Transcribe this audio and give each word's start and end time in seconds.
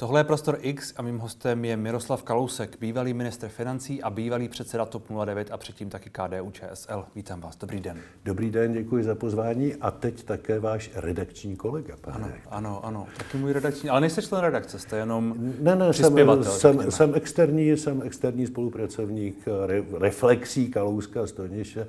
Tohle 0.00 0.20
je 0.20 0.24
Prostor 0.24 0.58
X 0.60 0.94
a 0.96 1.02
mým 1.02 1.18
hostem 1.18 1.64
je 1.64 1.76
Miroslav 1.76 2.22
Kalousek, 2.22 2.76
bývalý 2.80 3.14
ministr 3.14 3.48
financí 3.48 4.02
a 4.02 4.10
bývalý 4.10 4.48
předseda 4.48 4.84
TOP 4.86 5.02
09 5.24 5.50
a 5.50 5.56
předtím 5.56 5.90
taky 5.90 6.10
KDU 6.10 6.50
ČSL. 6.50 7.04
Vítám 7.14 7.40
vás, 7.40 7.56
dobrý 7.56 7.80
den. 7.80 7.98
Dobrý 8.24 8.50
den, 8.50 8.72
děkuji 8.72 9.04
za 9.04 9.14
pozvání 9.14 9.74
a 9.74 9.90
teď 9.90 10.22
také 10.22 10.60
váš 10.60 10.90
redakční 10.94 11.56
kolega. 11.56 11.96
Pane 12.00 12.16
ano, 12.24 12.34
ano, 12.50 12.84
ano, 12.84 13.06
taky 13.16 13.38
můj 13.38 13.52
redakční, 13.52 13.88
ale 13.88 14.00
nejste 14.00 14.22
člen 14.22 14.40
redakce, 14.40 14.78
jste 14.78 14.96
jenom 14.96 15.34
Ne, 15.60 15.76
ne, 15.76 15.92
jsem, 15.92 16.44
jsem, 16.44 16.90
jsem, 16.90 17.14
externí, 17.14 17.70
jsem 17.70 18.02
externí 18.02 18.46
spolupracovník 18.46 19.48
re, 19.66 19.82
reflexí 19.98 20.68
Kalouska 20.68 21.26
Stoniše 21.26 21.86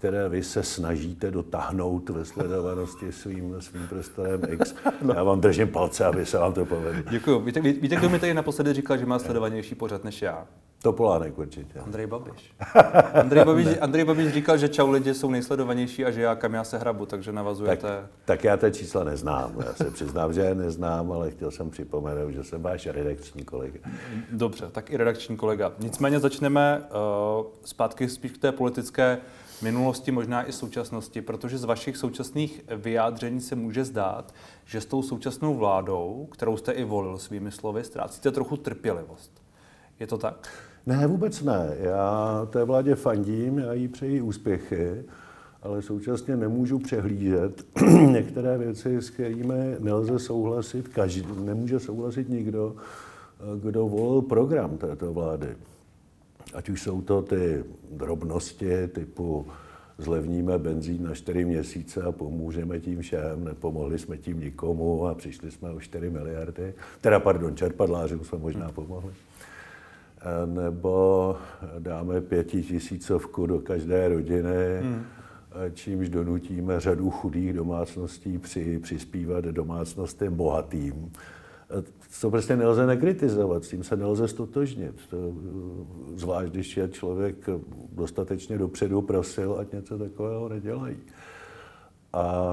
které 0.00 0.28
vy 0.28 0.42
se 0.42 0.62
snažíte 0.62 1.30
dotáhnout 1.30 2.08
ve 2.08 2.24
sledovanosti 2.24 3.12
svým, 3.12 3.56
svým 3.60 3.88
prostorem 3.88 4.40
X. 4.48 4.74
No. 5.02 5.14
Já 5.14 5.22
vám 5.22 5.40
držím 5.40 5.68
palce, 5.68 6.04
aby 6.04 6.26
se 6.26 6.38
vám 6.38 6.52
to 6.52 6.64
povedlo. 6.64 7.02
Děkuji. 7.10 7.40
Víte, 7.40 7.60
víte, 7.60 7.96
kdo 7.96 8.08
mi 8.08 8.18
tady 8.18 8.34
naposledy 8.34 8.72
říkal, 8.72 8.96
že 8.96 9.06
má 9.06 9.18
sledovanější 9.18 9.74
pořad 9.74 10.04
než 10.04 10.22
já? 10.22 10.46
Topolánek 10.82 11.38
určitě. 11.38 11.78
Andrej 11.78 12.06
Babiš. 12.06 12.54
Andrej 13.14 13.44
Babiš, 13.44 13.68
Andrej 13.80 14.04
Babiš 14.04 14.32
říkal, 14.32 14.58
že 14.58 14.68
čau 14.68 14.90
lidi 14.90 15.14
jsou 15.14 15.30
nejsledovanější 15.30 16.04
a 16.04 16.10
že 16.10 16.20
já 16.20 16.34
kam 16.34 16.54
já 16.54 16.64
se 16.64 16.78
hrabu, 16.78 17.06
takže 17.06 17.32
navazujete. 17.32 17.88
Tak, 17.88 18.04
tak 18.24 18.44
já 18.44 18.56
ta 18.56 18.70
čísla 18.70 19.04
neznám. 19.04 19.52
Já 19.66 19.74
se 19.74 19.90
přiznám, 19.90 20.32
že 20.32 20.40
je 20.40 20.54
neznám, 20.54 21.12
ale 21.12 21.30
chtěl 21.30 21.50
jsem 21.50 21.70
připomenout, 21.70 22.30
že 22.30 22.44
jsem 22.44 22.62
váš 22.62 22.86
redakční 22.86 23.44
kolega. 23.44 23.80
Dobře, 24.32 24.66
tak 24.72 24.90
i 24.90 24.96
redakční 24.96 25.36
kolega. 25.36 25.72
Nicméně 25.78 26.20
začneme 26.20 26.82
uh, 26.82 27.46
zpátky 27.64 28.08
spíš 28.08 28.32
k 28.32 28.38
té 28.38 28.52
politické 28.52 29.18
minulosti, 29.62 30.12
možná 30.12 30.48
i 30.48 30.52
současnosti, 30.52 31.22
protože 31.22 31.58
z 31.58 31.64
vašich 31.64 31.96
současných 31.96 32.64
vyjádření 32.76 33.40
se 33.40 33.56
může 33.56 33.84
zdát, 33.84 34.34
že 34.64 34.80
s 34.80 34.86
tou 34.86 35.02
současnou 35.02 35.54
vládou, 35.54 36.28
kterou 36.32 36.56
jste 36.56 36.72
i 36.72 36.84
volil 36.84 37.18
svými 37.18 37.50
slovy, 37.50 37.84
ztrácíte 37.84 38.30
trochu 38.30 38.56
trpělivost. 38.56 39.42
Je 40.00 40.06
to 40.06 40.18
tak? 40.18 40.48
Ne, 40.86 41.06
vůbec 41.06 41.42
ne. 41.42 41.76
Já 41.80 42.46
té 42.50 42.64
vládě 42.64 42.94
fandím, 42.94 43.58
já 43.58 43.72
jí 43.72 43.88
přeji 43.88 44.20
úspěchy, 44.20 45.04
ale 45.62 45.82
současně 45.82 46.36
nemůžu 46.36 46.78
přehlížet 46.78 47.66
některé 48.10 48.58
věci, 48.58 48.96
s 48.96 49.10
kterými 49.10 49.76
nelze 49.78 50.18
souhlasit, 50.18 50.88
každý, 50.88 51.26
nemůže 51.44 51.80
souhlasit 51.80 52.28
nikdo, 52.28 52.76
kdo 53.62 53.88
volil 53.88 54.22
program 54.22 54.78
této 54.78 55.12
vlády. 55.12 55.56
Ať 56.54 56.68
už 56.68 56.82
jsou 56.82 57.02
to 57.02 57.22
ty 57.22 57.64
drobnosti 57.90 58.88
typu 58.88 59.46
zlevníme 59.98 60.58
benzín 60.58 61.02
na 61.02 61.14
4 61.14 61.44
měsíce 61.44 62.02
a 62.02 62.12
pomůžeme 62.12 62.80
tím 62.80 63.00
všem, 63.00 63.44
nepomohli 63.44 63.98
jsme 63.98 64.16
tím 64.16 64.40
nikomu 64.40 65.06
a 65.06 65.14
přišli 65.14 65.50
jsme 65.50 65.70
o 65.70 65.80
4 65.80 66.10
miliardy, 66.10 66.74
teda 67.00 67.20
pardon, 67.20 67.56
čerpadlářům 67.56 68.24
jsme 68.24 68.38
možná 68.38 68.72
pomohli. 68.72 69.12
Nebo 70.46 71.36
dáme 71.78 72.20
pětitisícovku 72.20 73.46
do 73.46 73.60
každé 73.60 74.08
rodiny, 74.08 74.80
hmm. 74.80 75.04
čímž 75.74 76.08
donutíme 76.08 76.80
řadu 76.80 77.10
chudých 77.10 77.52
domácností 77.52 78.38
při, 78.38 78.78
přispívat 78.78 79.44
domácnostem 79.44 80.34
bohatým 80.34 81.12
to 82.20 82.30
prostě 82.30 82.56
nelze 82.56 82.86
nekritizovat, 82.86 83.64
s 83.64 83.68
tím 83.68 83.84
se 83.84 83.96
nelze 83.96 84.28
stotožnit. 84.28 84.94
To, 85.10 85.16
zvlášť, 86.14 86.52
když 86.52 86.76
je 86.76 86.88
člověk 86.88 87.36
dostatečně 87.92 88.58
dopředu 88.58 89.02
prosil, 89.02 89.56
ať 89.58 89.72
něco 89.72 89.98
takového 89.98 90.48
nedělají. 90.48 90.96
A 92.12 92.44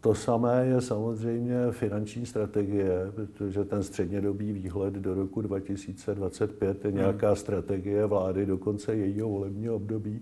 to 0.00 0.14
samé 0.14 0.66
je 0.66 0.80
samozřejmě 0.80 1.56
finanční 1.70 2.26
strategie, 2.26 3.12
protože 3.14 3.64
ten 3.64 3.82
střednědobý 3.82 4.52
výhled 4.52 4.94
do 4.94 5.14
roku 5.14 5.40
2025 5.40 6.84
je 6.84 6.92
nějaká 6.92 7.26
hmm. 7.26 7.36
strategie 7.36 8.06
vlády 8.06 8.46
do 8.46 8.58
konce 8.58 8.94
jejího 8.96 9.28
volebního 9.28 9.74
období. 9.74 10.20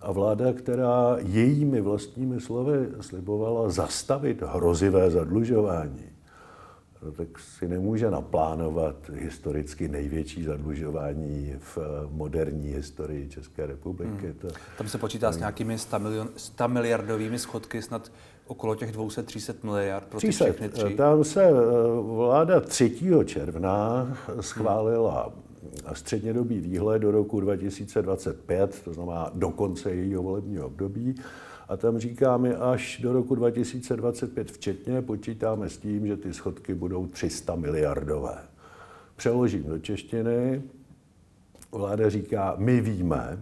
A 0.00 0.12
vláda, 0.12 0.52
která 0.52 1.16
jejími 1.18 1.80
vlastními 1.80 2.40
slovy 2.40 2.88
slibovala 3.00 3.68
zastavit 3.68 4.42
hrozivé 4.42 5.10
zadlužování, 5.10 6.15
no 7.06 7.12
tak 7.12 7.38
si 7.38 7.68
nemůže 7.68 8.10
naplánovat 8.10 9.10
historicky 9.14 9.88
největší 9.88 10.44
zadlužování 10.44 11.54
v 11.58 11.78
moderní 12.10 12.68
historii 12.68 13.28
České 13.28 13.66
republiky. 13.66 14.26
Hmm. 14.26 14.34
To, 14.34 14.48
Tam 14.78 14.88
se 14.88 14.98
počítá 14.98 15.32
s 15.32 15.38
nějakými 15.38 15.78
100, 15.78 15.98
milion, 15.98 16.28
100 16.36 16.68
miliardovými 16.68 17.38
schodky, 17.38 17.82
snad 17.82 18.12
okolo 18.46 18.74
těch 18.74 18.96
200-300 18.96 19.54
miliard 19.62 20.06
pro 20.06 20.18
300. 20.18 20.44
všechny 20.44 20.68
tři. 20.68 20.94
Tam 20.94 21.24
se 21.24 21.44
eh, 21.44 21.52
vláda 22.16 22.60
3. 22.60 23.00
června 23.24 24.08
schválila 24.40 25.22
hmm. 25.22 25.94
střednědobý 25.94 26.60
výhled 26.60 26.98
do 26.98 27.10
roku 27.10 27.40
2025, 27.40 28.82
to 28.84 28.94
znamená 28.94 29.30
do 29.34 29.50
konce 29.50 29.90
jejího 29.94 30.22
volebního 30.22 30.66
období. 30.66 31.14
A 31.68 31.76
tam 31.76 31.98
říkáme, 31.98 32.56
až 32.56 33.00
do 33.02 33.12
roku 33.12 33.34
2025 33.34 34.50
včetně 34.50 35.02
počítáme 35.02 35.68
s 35.68 35.78
tím, 35.78 36.06
že 36.06 36.16
ty 36.16 36.32
schodky 36.32 36.74
budou 36.74 37.06
300 37.06 37.54
miliardové. 37.54 38.38
Přeložím 39.16 39.62
do 39.62 39.78
češtiny. 39.78 40.62
Vláda 41.72 42.10
říká, 42.10 42.54
my 42.58 42.80
víme, 42.80 43.38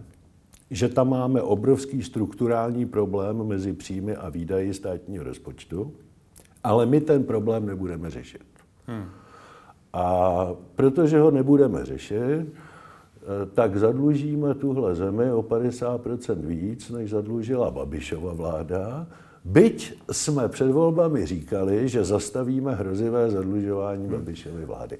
že 0.71 0.89
tam 0.89 1.09
máme 1.09 1.41
obrovský 1.41 2.03
strukturální 2.03 2.85
problém 2.85 3.47
mezi 3.47 3.73
příjmy 3.73 4.15
a 4.15 4.29
výdaji 4.29 4.73
státního 4.73 5.23
rozpočtu, 5.23 5.93
ale 6.63 6.85
my 6.85 7.01
ten 7.01 7.23
problém 7.23 7.65
nebudeme 7.65 8.09
řešit. 8.09 8.45
Hmm. 8.87 9.05
A 9.93 10.47
protože 10.75 11.19
ho 11.19 11.31
nebudeme 11.31 11.85
řešit, 11.85 12.45
tak 13.53 13.77
zadlužíme 13.77 14.53
tuhle 14.53 14.95
zemi 14.95 15.31
o 15.31 15.41
50% 15.41 16.45
víc, 16.45 16.89
než 16.89 17.09
zadlužila 17.09 17.71
Babišova 17.71 18.33
vláda, 18.33 19.07
byť 19.45 19.93
jsme 20.11 20.49
před 20.49 20.71
volbami 20.71 21.25
říkali, 21.25 21.89
že 21.89 22.03
zastavíme 22.03 22.75
hrozivé 22.75 23.31
zadlužování 23.31 24.07
Babišovy 24.07 24.65
vlády. 24.65 24.97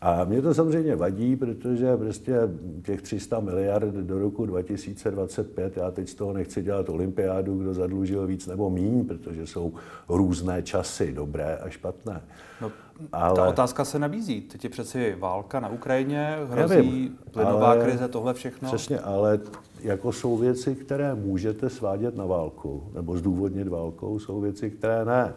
A 0.00 0.24
mě 0.24 0.42
to 0.42 0.54
samozřejmě 0.54 0.96
vadí, 0.96 1.36
protože 1.36 1.96
prostě 1.96 2.34
těch 2.82 3.02
300 3.02 3.40
miliard 3.40 3.94
do 3.94 4.18
roku 4.18 4.46
2025, 4.46 5.76
já 5.76 5.90
teď 5.90 6.08
z 6.08 6.14
toho 6.14 6.32
nechci 6.32 6.62
dělat 6.62 6.88
olympiádu, 6.88 7.58
kdo 7.58 7.74
zadlužil 7.74 8.26
víc 8.26 8.46
nebo 8.46 8.70
míň, 8.70 9.04
protože 9.04 9.46
jsou 9.46 9.72
různé 10.08 10.62
časy, 10.62 11.12
dobré 11.12 11.56
a 11.56 11.68
špatné. 11.68 12.20
No, 12.60 12.72
ale... 13.12 13.36
Ta 13.36 13.48
otázka 13.48 13.84
se 13.84 13.98
nabízí. 13.98 14.40
Teď 14.40 14.64
je 14.64 14.70
přeci 14.70 15.16
válka 15.18 15.60
na 15.60 15.68
Ukrajině, 15.68 16.36
hrozí 16.50 17.12
plynová 17.30 17.70
ale... 17.70 17.84
krize, 17.84 18.08
tohle 18.08 18.34
všechno. 18.34 18.68
Přesně, 18.68 18.98
ale 18.98 19.40
jako 19.80 20.12
jsou 20.12 20.36
věci, 20.36 20.74
které 20.74 21.14
můžete 21.14 21.70
svádět 21.70 22.16
na 22.16 22.26
válku, 22.26 22.90
nebo 22.94 23.18
zdůvodnit 23.18 23.68
válkou, 23.68 24.18
jsou 24.18 24.40
věci, 24.40 24.70
které 24.70 25.04
ne. 25.04 25.34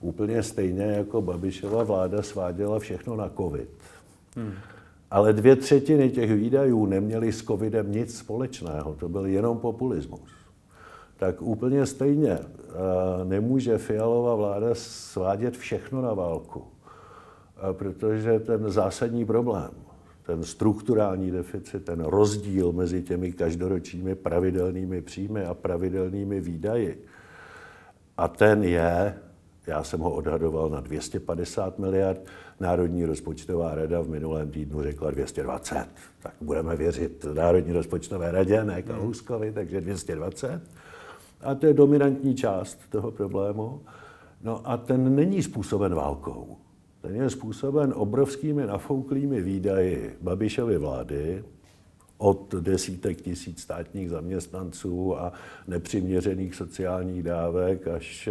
Úplně 0.00 0.42
stejně 0.42 0.82
jako 0.82 1.22
Babišova 1.22 1.82
vláda 1.82 2.22
sváděla 2.22 2.78
všechno 2.78 3.16
na 3.16 3.30
covid. 3.36 3.68
Hmm. 4.36 4.52
Ale 5.10 5.32
dvě 5.32 5.56
třetiny 5.56 6.10
těch 6.10 6.32
výdajů 6.32 6.86
neměly 6.86 7.32
s 7.32 7.44
covidem 7.44 7.92
nic 7.92 8.18
společného. 8.18 8.94
To 8.94 9.08
byl 9.08 9.26
jenom 9.26 9.58
populismus. 9.58 10.30
Tak 11.16 11.42
úplně 11.42 11.86
stejně 11.86 12.30
eh, 12.32 12.44
nemůže 13.24 13.78
Fialová 13.78 14.34
vláda 14.34 14.66
svádět 14.72 15.56
všechno 15.56 16.02
na 16.02 16.14
válku. 16.14 16.71
Protože 17.72 18.40
ten 18.40 18.70
zásadní 18.70 19.24
problém, 19.24 19.70
ten 20.26 20.44
strukturální 20.44 21.30
deficit, 21.30 21.84
ten 21.84 22.00
rozdíl 22.00 22.72
mezi 22.72 23.02
těmi 23.02 23.32
každoročními 23.32 24.14
pravidelnými 24.14 25.02
příjmy 25.02 25.44
a 25.44 25.54
pravidelnými 25.54 26.40
výdaji, 26.40 27.04
a 28.16 28.28
ten 28.28 28.64
je 28.64 29.14
já 29.66 29.84
jsem 29.84 30.00
ho 30.00 30.10
odhadoval 30.10 30.68
na 30.68 30.80
250 30.80 31.78
miliard. 31.78 32.20
Národní 32.60 33.04
rozpočtová 33.04 33.74
rada 33.74 34.00
v 34.00 34.08
minulém 34.08 34.50
týdnu 34.50 34.82
řekla 34.82 35.10
220. 35.10 35.86
Tak 36.22 36.34
budeme 36.40 36.76
věřit 36.76 37.26
Národní 37.34 37.72
rozpočtové 37.72 38.32
radě, 38.32 38.64
ne 38.64 38.82
Kalouskovi, 38.82 39.52
takže 39.52 39.80
220. 39.80 40.60
A 41.42 41.54
to 41.54 41.66
je 41.66 41.74
dominantní 41.74 42.34
část 42.34 42.78
toho 42.90 43.10
problému. 43.10 43.80
No 44.42 44.60
a 44.64 44.76
ten 44.76 45.14
není 45.14 45.42
způsoben 45.42 45.94
válkou. 45.94 46.56
Ten 47.02 47.16
je 47.16 47.30
způsoben 47.30 47.92
obrovskými 47.96 48.66
nafouklými 48.66 49.42
výdaji 49.42 50.16
Babišovy 50.20 50.78
vlády, 50.78 51.44
od 52.18 52.54
desítek 52.54 53.20
tisíc 53.20 53.60
státních 53.60 54.10
zaměstnanců 54.10 55.18
a 55.18 55.32
nepřiměřených 55.68 56.54
sociálních 56.54 57.22
dávek 57.22 57.88
až 57.88 58.28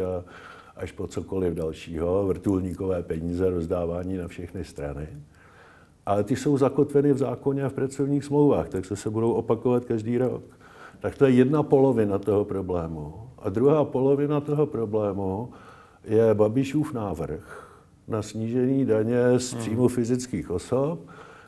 až 0.76 0.92
po 0.92 1.08
cokoliv 1.08 1.54
dalšího, 1.54 2.28
vrtulníkové 2.28 3.04
peníze, 3.04 3.50
rozdávání 3.50 4.18
na 4.18 4.28
všechny 4.28 4.64
strany. 4.64 5.08
Ale 6.06 6.24
ty 6.24 6.36
jsou 6.36 6.58
zakotveny 6.58 7.14
v 7.14 7.18
zákoně 7.18 7.64
a 7.64 7.70
v 7.70 7.74
pracovních 7.74 8.26
smlouvách, 8.26 8.70
takže 8.70 8.96
se 8.96 9.10
budou 9.10 9.32
opakovat 9.34 9.86
každý 9.86 10.18
rok. 10.18 10.44
Tak 11.00 11.18
to 11.18 11.26
je 11.26 11.32
jedna 11.32 11.64
polovina 11.64 12.20
toho 12.20 12.46
problému. 12.46 13.14
A 13.38 13.50
druhá 13.50 13.86
polovina 13.86 14.42
toho 14.42 14.66
problému 14.66 15.50
je 16.04 16.34
Babišův 16.34 16.94
návrh 16.94 17.71
na 18.12 18.22
snížení 18.22 18.86
daně 18.86 19.18
z 19.38 19.54
příjmu 19.54 19.88
fyzických 19.88 20.52
osob. 20.52 21.00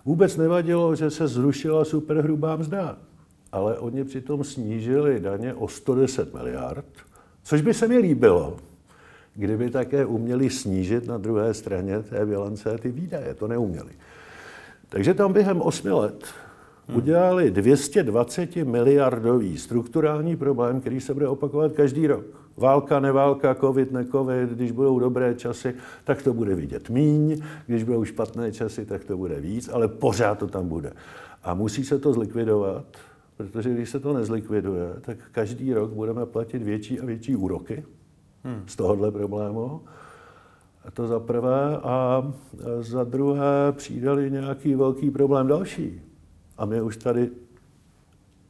Vůbec 0.06 0.38
nevadilo, 0.38 0.96
že 0.96 1.10
se 1.10 1.28
zrušila 1.28 1.86
superhrubá 1.86 2.56
mzda, 2.56 2.98
ale 3.52 3.78
oni 3.78 4.04
přitom 4.04 4.44
snížili 4.44 5.20
daně 5.20 5.54
o 5.54 5.68
110 5.68 6.34
miliard, 6.34 6.86
což 7.44 7.62
by 7.62 7.74
se 7.74 7.88
mi 7.88 7.98
líbilo, 7.98 8.58
kdyby 9.36 9.70
také 9.70 10.06
uměli 10.06 10.50
snížit 10.50 11.08
na 11.08 11.18
druhé 11.18 11.54
straně 11.54 12.04
té 12.04 12.26
bilance 12.26 12.78
ty 12.78 12.92
výdaje. 12.92 13.34
To 13.34 13.48
neuměli. 13.48 13.92
Takže 14.90 15.14
tam 15.14 15.34
během 15.34 15.62
osmi 15.62 15.92
let 15.92 16.26
udělali 16.96 17.52
220 17.52 18.56
miliardový 18.56 19.58
strukturální 19.58 20.36
problém, 20.36 20.82
který 20.82 21.02
se 21.02 21.14
bude 21.14 21.28
opakovat 21.28 21.72
každý 21.72 22.08
rok. 22.08 22.26
Válka, 22.58 23.00
neválka, 23.00 23.56
covid, 23.56 23.92
necovid, 23.92 24.50
když 24.50 24.72
budou 24.72 25.00
dobré 25.00 25.36
časy, 25.36 25.76
tak 26.04 26.22
to 26.22 26.34
bude 26.34 26.56
vidět 26.56 26.90
míň, 26.90 27.42
když 27.68 27.84
budou 27.84 28.06
špatné 28.06 28.52
časy, 28.52 28.86
tak 28.86 29.06
to 29.06 29.18
bude 29.18 29.40
víc, 29.40 29.70
ale 29.74 29.88
pořád 29.88 30.40
to 30.40 30.48
tam 30.48 30.68
bude. 30.68 30.94
A 31.44 31.54
musí 31.54 31.84
se 31.84 32.00
to 32.00 32.14
zlikvidovat, 32.14 32.86
protože 33.38 33.70
když 33.70 33.90
se 33.90 34.00
to 34.00 34.14
nezlikviduje, 34.14 34.94
tak 35.02 35.18
každý 35.32 35.74
rok 35.74 35.92
budeme 35.92 36.26
platit 36.26 36.64
větší 36.64 37.00
a 37.00 37.06
větší 37.06 37.36
úroky 37.36 37.84
hmm. 38.44 38.64
z 38.66 38.76
tohohle 38.76 39.12
problému. 39.12 39.82
A 40.86 40.92
to 40.92 41.08
za 41.08 41.20
prvé. 41.20 41.78
A 41.84 42.24
za 42.80 43.04
druhé 43.04 43.72
přidali 43.72 44.32
nějaký 44.32 44.76
velký 44.76 45.12
problém 45.12 45.48
další. 45.48 46.02
A 46.58 46.66
my 46.66 46.82
už 46.82 46.98
tady 46.98 47.30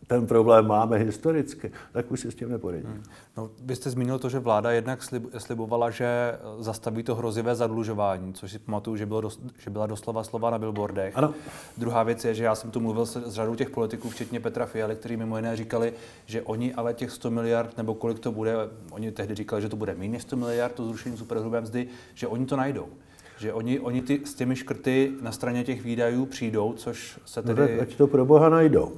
ten 0.07 0.27
problém 0.27 0.67
máme 0.67 0.97
historicky, 0.97 1.71
tak 1.91 2.11
už 2.11 2.19
si 2.19 2.31
s 2.31 2.35
tím 2.35 2.49
neporadí. 2.49 2.83
Hmm. 2.83 3.03
No, 3.37 3.49
vy 3.61 3.75
jste 3.75 3.89
zmínil 3.89 4.19
to, 4.19 4.29
že 4.29 4.39
vláda 4.39 4.71
jednak 4.71 5.03
slib, 5.03 5.23
slibovala, 5.37 5.89
že 5.89 6.39
zastaví 6.59 7.03
to 7.03 7.15
hrozivé 7.15 7.55
zadlužování, 7.55 8.33
což 8.33 8.51
si 8.51 8.59
pamatuju, 8.59 8.97
že, 8.97 9.05
bylo 9.05 9.21
dos, 9.21 9.39
že 9.59 9.69
byla 9.69 9.87
doslova 9.87 10.23
slova 10.23 10.49
na 10.49 10.59
billboardech. 10.59 11.17
Ano. 11.17 11.33
Druhá 11.77 12.03
věc 12.03 12.25
je, 12.25 12.35
že 12.35 12.43
já 12.43 12.55
jsem 12.55 12.71
tu 12.71 12.79
mluvil 12.79 13.05
s, 13.05 13.29
s 13.29 13.33
řadou 13.33 13.55
těch 13.55 13.69
politiků, 13.69 14.09
včetně 14.09 14.39
Petra 14.39 14.65
Fialy, 14.65 14.95
kteří 14.95 15.17
mimo 15.17 15.37
jiné 15.37 15.55
říkali, 15.55 15.93
že 16.25 16.41
oni 16.41 16.73
ale 16.73 16.93
těch 16.93 17.11
100 17.11 17.31
miliard, 17.31 17.77
nebo 17.77 17.93
kolik 17.93 18.19
to 18.19 18.31
bude, 18.31 18.55
oni 18.91 19.11
tehdy 19.11 19.35
říkali, 19.35 19.61
že 19.61 19.69
to 19.69 19.75
bude 19.75 19.95
méně 19.95 20.19
100 20.19 20.35
miliard, 20.35 20.75
to 20.75 20.85
zrušení 20.85 21.17
superhrubé 21.17 21.61
mzdy, 21.61 21.87
že 22.13 22.27
oni 22.27 22.45
to 22.45 22.55
najdou 22.55 22.87
že 23.43 23.53
oni, 23.53 23.79
oni 23.79 24.01
ty, 24.01 24.21
s 24.25 24.33
těmi 24.33 24.55
škrty 24.55 25.11
na 25.21 25.31
straně 25.31 25.63
těch 25.63 25.83
výdajů 25.83 26.25
přijdou, 26.25 26.73
což 26.73 27.19
se 27.25 27.41
no 27.41 27.47
tedy... 27.47 27.61
No 27.61 27.67
tak 27.67 27.79
ať 27.79 27.95
to 27.95 28.07
pro 28.07 28.25
boha 28.25 28.49
najdou, 28.49 28.91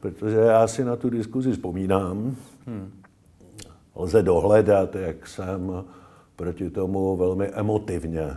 protože 0.00 0.36
já 0.36 0.66
si 0.66 0.84
na 0.84 0.96
tu 0.96 1.10
diskuzi 1.10 1.52
vzpomínám. 1.52 2.36
Hmm. 2.66 2.90
Lze 3.96 4.22
dohledat, 4.22 4.94
jak 4.94 5.26
jsem 5.26 5.84
proti 6.36 6.70
tomu 6.70 7.16
velmi 7.16 7.46
emotivně 7.46 8.22
eh, 8.22 8.36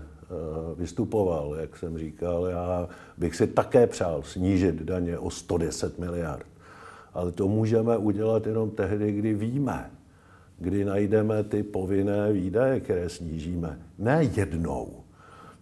vystupoval, 0.78 1.56
jak 1.60 1.78
jsem 1.78 1.98
říkal, 1.98 2.46
já 2.46 2.88
bych 3.18 3.36
si 3.36 3.48
také 3.48 3.88
přál 3.88 4.24
snížit 4.24 4.76
daně 4.76 5.18
o 5.18 5.30
110 5.30 6.00
miliard. 6.00 6.46
Ale 7.14 7.32
to 7.32 7.48
můžeme 7.48 7.98
udělat 7.98 8.48
jenom 8.48 8.70
tehdy, 8.70 9.12
kdy 9.12 9.34
víme, 9.34 9.92
kdy 10.60 10.86
najdeme 10.86 11.44
ty 11.44 11.64
povinné 11.64 12.34
výdaje, 12.34 12.80
které 12.80 13.10
snížíme. 13.10 13.80
Ne 13.98 14.30
jednou, 14.36 15.05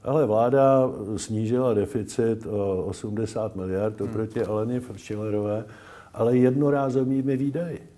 ale 0.04 0.26
vláda 0.26 0.90
snížila 1.18 1.74
deficit 1.74 2.46
o 2.46 2.84
80 2.84 3.56
miliard 3.56 4.02
oproti 4.02 4.40
hmm. 4.40 4.52
Aleně 4.52 4.82
Schillerové, 4.98 5.66
ale 6.14 6.38
jednorázovými 6.38 7.38
výdaji. 7.38 7.90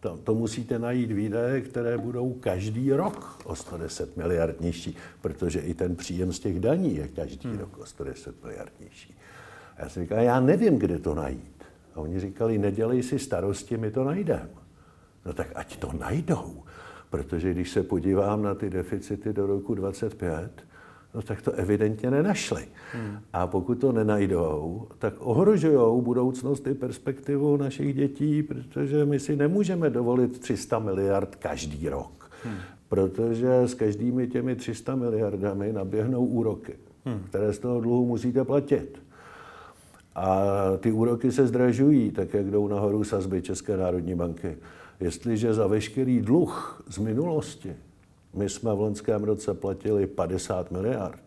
To, 0.00 0.16
to 0.24 0.34
musíte 0.34 0.78
najít 0.78 1.12
výdaje, 1.12 1.60
které 1.60 1.98
budou 1.98 2.32
každý 2.32 2.92
rok 2.92 3.38
o 3.44 3.54
110 3.54 4.16
miliard 4.16 4.60
nižší, 4.60 4.96
protože 5.20 5.60
i 5.60 5.74
ten 5.74 5.96
příjem 5.96 6.32
z 6.32 6.38
těch 6.38 6.60
daní 6.60 6.96
je 6.96 7.08
každý 7.08 7.48
hmm. 7.48 7.58
rok 7.58 7.78
o 7.78 7.86
110 7.86 8.44
miliard 8.44 8.72
nižší. 8.80 9.16
A 9.76 9.82
já 9.82 9.88
jsem 9.88 10.02
říkal, 10.02 10.18
já 10.18 10.40
nevím, 10.40 10.78
kde 10.78 10.98
to 10.98 11.14
najít. 11.14 11.64
A 11.94 12.00
oni 12.00 12.20
říkali, 12.20 12.58
nedělej 12.58 13.02
si 13.02 13.18
starosti, 13.18 13.76
my 13.76 13.90
to 13.90 14.04
najdeme. 14.04 14.48
No 15.26 15.32
tak 15.32 15.48
ať 15.54 15.76
to 15.76 15.92
najdou, 15.98 16.62
protože 17.10 17.50
když 17.50 17.70
se 17.70 17.82
podívám 17.82 18.42
na 18.42 18.54
ty 18.54 18.70
deficity 18.70 19.32
do 19.32 19.46
roku 19.46 19.74
25, 19.74 20.50
no 21.16 21.22
tak 21.22 21.42
to 21.42 21.52
evidentně 21.52 22.10
nenašli. 22.10 22.64
Hmm. 22.92 23.18
A 23.32 23.46
pokud 23.46 23.74
to 23.74 23.92
nenajdou, 23.92 24.86
tak 24.98 25.14
ohrožují 25.18 26.02
budoucnost 26.02 26.66
i 26.66 26.74
perspektivu 26.74 27.56
našich 27.56 27.94
dětí, 27.94 28.42
protože 28.42 29.04
my 29.04 29.20
si 29.20 29.36
nemůžeme 29.36 29.90
dovolit 29.90 30.38
300 30.38 30.78
miliard 30.78 31.36
každý 31.36 31.88
rok. 31.88 32.30
Hmm. 32.44 32.56
Protože 32.88 33.62
s 33.62 33.74
každými 33.74 34.28
těmi 34.28 34.56
300 34.56 34.94
miliardami 34.94 35.72
naběhnou 35.72 36.24
úroky, 36.24 36.74
hmm. 37.04 37.20
které 37.28 37.52
z 37.52 37.58
toho 37.58 37.80
dluhu 37.80 38.06
musíte 38.06 38.44
platit. 38.44 39.02
A 40.14 40.46
ty 40.78 40.92
úroky 40.92 41.32
se 41.32 41.46
zdražují, 41.46 42.10
tak 42.10 42.34
jak 42.34 42.50
jdou 42.50 42.68
nahoru 42.68 43.04
sazby 43.04 43.42
České 43.42 43.76
národní 43.76 44.14
banky. 44.14 44.56
Jestliže 45.00 45.54
za 45.54 45.66
veškerý 45.66 46.20
dluh 46.20 46.82
z 46.88 46.98
minulosti 46.98 47.76
my 48.36 48.48
jsme 48.48 48.74
v 48.74 48.80
loňském 48.80 49.24
roce 49.24 49.54
platili 49.54 50.06
50 50.06 50.70
miliard, 50.70 51.22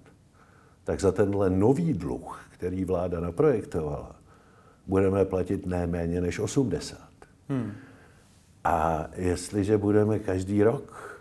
tak 0.83 0.99
za 0.99 1.11
tenhle 1.11 1.49
nový 1.49 1.93
dluh, 1.93 2.41
který 2.53 2.85
vláda 2.85 3.19
naprojektovala, 3.19 4.15
budeme 4.87 5.25
platit 5.25 5.65
ne 5.65 5.87
méně 5.87 6.21
než 6.21 6.39
80. 6.39 6.97
Hmm. 7.49 7.71
A 8.63 9.07
jestliže 9.15 9.77
budeme 9.77 10.19
každý 10.19 10.63
rok, 10.63 11.19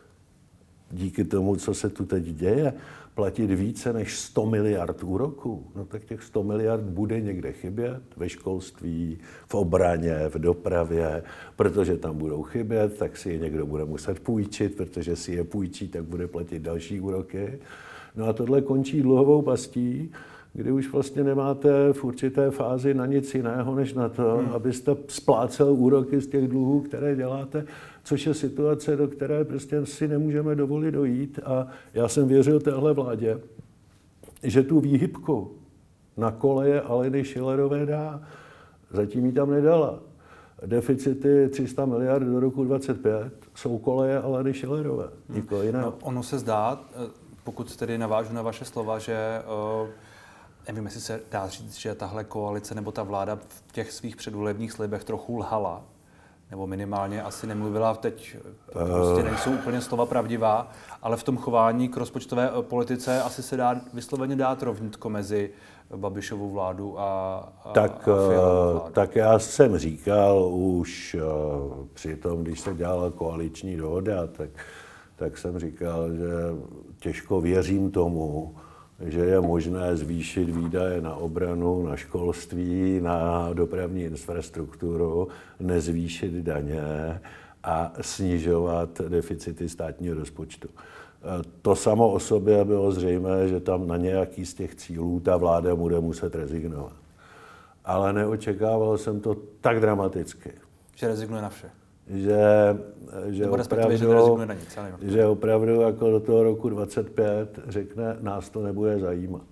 díky 0.90 1.24
tomu, 1.24 1.56
co 1.56 1.74
se 1.74 1.88
tu 1.88 2.04
teď 2.04 2.24
děje, 2.24 2.72
platit 3.18 3.50
více 3.50 3.92
než 3.92 4.18
100 4.18 4.46
miliard 4.46 5.04
úroků, 5.04 5.66
no 5.76 5.84
tak 5.84 6.04
těch 6.04 6.22
100 6.22 6.42
miliard 6.42 6.84
bude 6.84 7.20
někde 7.20 7.52
chybět 7.52 8.02
ve 8.16 8.28
školství, 8.28 9.18
v 9.46 9.54
obraně, 9.54 10.18
v 10.28 10.38
dopravě, 10.38 11.22
protože 11.56 11.96
tam 11.96 12.18
budou 12.18 12.42
chybět, 12.42 12.98
tak 12.98 13.16
si 13.16 13.30
je 13.30 13.38
někdo 13.38 13.66
bude 13.66 13.84
muset 13.84 14.20
půjčit, 14.20 14.76
protože 14.76 15.16
si 15.16 15.32
je 15.32 15.44
půjčí, 15.44 15.88
tak 15.88 16.04
bude 16.04 16.26
platit 16.26 16.62
další 16.62 17.00
úroky. 17.00 17.58
No 18.16 18.26
a 18.26 18.32
tohle 18.32 18.62
končí 18.62 19.02
dluhovou 19.02 19.42
pastí, 19.42 20.12
kdy 20.52 20.72
už 20.72 20.92
vlastně 20.92 21.24
nemáte 21.24 21.92
v 21.92 22.04
určité 22.04 22.50
fázi 22.50 22.94
na 22.94 23.06
nic 23.06 23.34
jiného, 23.34 23.74
než 23.74 23.94
na 23.94 24.08
to, 24.08 24.36
hmm. 24.36 24.48
abyste 24.52 24.96
splácel 25.08 25.72
úroky 25.72 26.20
z 26.20 26.26
těch 26.26 26.48
dluhů, 26.48 26.80
které 26.80 27.16
děláte, 27.16 27.64
což 28.08 28.26
je 28.26 28.34
situace, 28.34 28.96
do 28.96 29.08
které 29.08 29.44
prostě 29.44 29.86
si 29.86 30.08
nemůžeme 30.08 30.54
dovolit 30.54 30.90
dojít. 30.90 31.40
A 31.44 31.66
já 31.94 32.08
jsem 32.08 32.28
věřil 32.28 32.60
téhle 32.60 32.92
vládě, 32.92 33.40
že 34.42 34.62
tu 34.62 34.80
výhybku 34.80 35.52
na 36.16 36.30
koleje 36.30 36.80
Aleny 36.80 37.24
Šilerové 37.24 37.86
dá. 37.86 38.22
Zatím 38.90 39.26
ji 39.26 39.32
tam 39.32 39.50
nedala. 39.50 40.00
Deficity 40.66 41.48
300 41.48 41.86
miliard 41.86 42.26
do 42.26 42.40
roku 42.40 42.64
2025 42.64 43.32
jsou 43.54 43.78
koleje 43.78 44.18
Aleny 44.18 44.54
Šilerové. 44.54 45.08
Nikoho 45.28 45.62
jiného. 45.62 45.86
No, 45.86 45.96
ono 46.02 46.22
se 46.22 46.38
zdá, 46.38 46.80
eh, 46.92 47.10
pokud 47.44 47.76
tedy 47.76 47.98
navážu 47.98 48.34
na 48.34 48.42
vaše 48.42 48.64
slova, 48.64 48.98
že 48.98 49.42
uh 49.82 49.88
nevím, 50.68 50.84
jestli 50.84 51.00
se 51.00 51.20
dá 51.30 51.48
říct, 51.48 51.76
že 51.76 51.94
tahle 51.94 52.24
koalice 52.24 52.74
nebo 52.74 52.92
ta 52.92 53.02
vláda 53.02 53.36
v 53.48 53.72
těch 53.72 53.92
svých 53.92 54.16
předvolebních 54.16 54.72
slibech 54.72 55.04
trochu 55.04 55.36
lhala, 55.38 55.84
nebo 56.50 56.66
minimálně 56.66 57.22
asi 57.22 57.46
nemluvila 57.46 57.94
teď, 57.94 58.36
prostě 58.72 59.22
nejsou 59.22 59.50
úplně 59.50 59.80
slova 59.80 60.06
pravdivá, 60.06 60.70
ale 61.02 61.16
v 61.16 61.22
tom 61.22 61.36
chování 61.36 61.88
k 61.88 61.96
rozpočtové 61.96 62.50
eh, 62.50 62.62
politice 62.62 63.22
asi 63.22 63.42
se 63.42 63.56
dá 63.56 63.80
vysloveně 63.94 64.36
dát 64.36 64.62
rovnitko 64.62 65.10
mezi 65.10 65.50
Babišovou 65.96 66.50
vládu 66.50 67.00
a, 67.00 67.38
a 67.64 67.72
tak, 67.72 68.08
a 68.08 68.12
eh, 68.12 68.36
vládu. 68.36 68.82
tak 68.92 69.16
já 69.16 69.38
jsem 69.38 69.78
říkal 69.78 70.48
už 70.52 71.16
eh, 71.18 71.22
při 71.94 72.16
tom, 72.16 72.42
když 72.44 72.60
se 72.60 72.74
dělala 72.74 73.10
koaliční 73.10 73.76
dohoda, 73.76 74.26
tak, 74.26 74.50
tak 75.16 75.38
jsem 75.38 75.58
říkal, 75.58 76.10
že 76.10 76.24
těžko 76.98 77.40
věřím 77.40 77.90
tomu, 77.90 78.56
že 79.06 79.20
je 79.20 79.40
možné 79.40 79.96
zvýšit 79.96 80.48
výdaje 80.48 81.00
na 81.00 81.14
obranu, 81.14 81.86
na 81.86 81.96
školství, 81.96 83.00
na 83.00 83.48
dopravní 83.52 84.02
infrastrukturu, 84.02 85.28
nezvýšit 85.60 86.32
daně 86.32 87.20
a 87.64 87.92
snižovat 88.00 89.00
deficity 89.08 89.68
státního 89.68 90.14
rozpočtu. 90.14 90.68
To 91.62 91.76
samo 91.76 92.12
o 92.12 92.20
sobě 92.20 92.64
bylo 92.64 92.92
zřejmé, 92.92 93.48
že 93.48 93.60
tam 93.60 93.86
na 93.86 93.96
nějaký 93.96 94.46
z 94.46 94.54
těch 94.54 94.74
cílů 94.74 95.20
ta 95.20 95.36
vláda 95.36 95.76
bude 95.76 96.00
muset 96.00 96.34
rezignovat. 96.34 96.96
Ale 97.84 98.12
neočekával 98.12 98.98
jsem 98.98 99.20
to 99.20 99.36
tak 99.60 99.80
dramaticky. 99.80 100.52
Že 100.94 101.08
rezignuje 101.08 101.42
na 101.42 101.48
vše 101.48 101.70
že, 102.10 102.38
že, 103.28 103.48
opravdu, 103.48 103.96
že, 103.96 104.06
nic, 104.54 104.78
že 105.02 105.26
opravdu 105.26 105.80
jako 105.80 106.10
do 106.10 106.20
toho 106.20 106.42
roku 106.42 106.68
25 106.68 107.60
řekne, 107.68 108.16
nás 108.20 108.50
to 108.50 108.62
nebude 108.62 108.98
zajímat. 108.98 109.42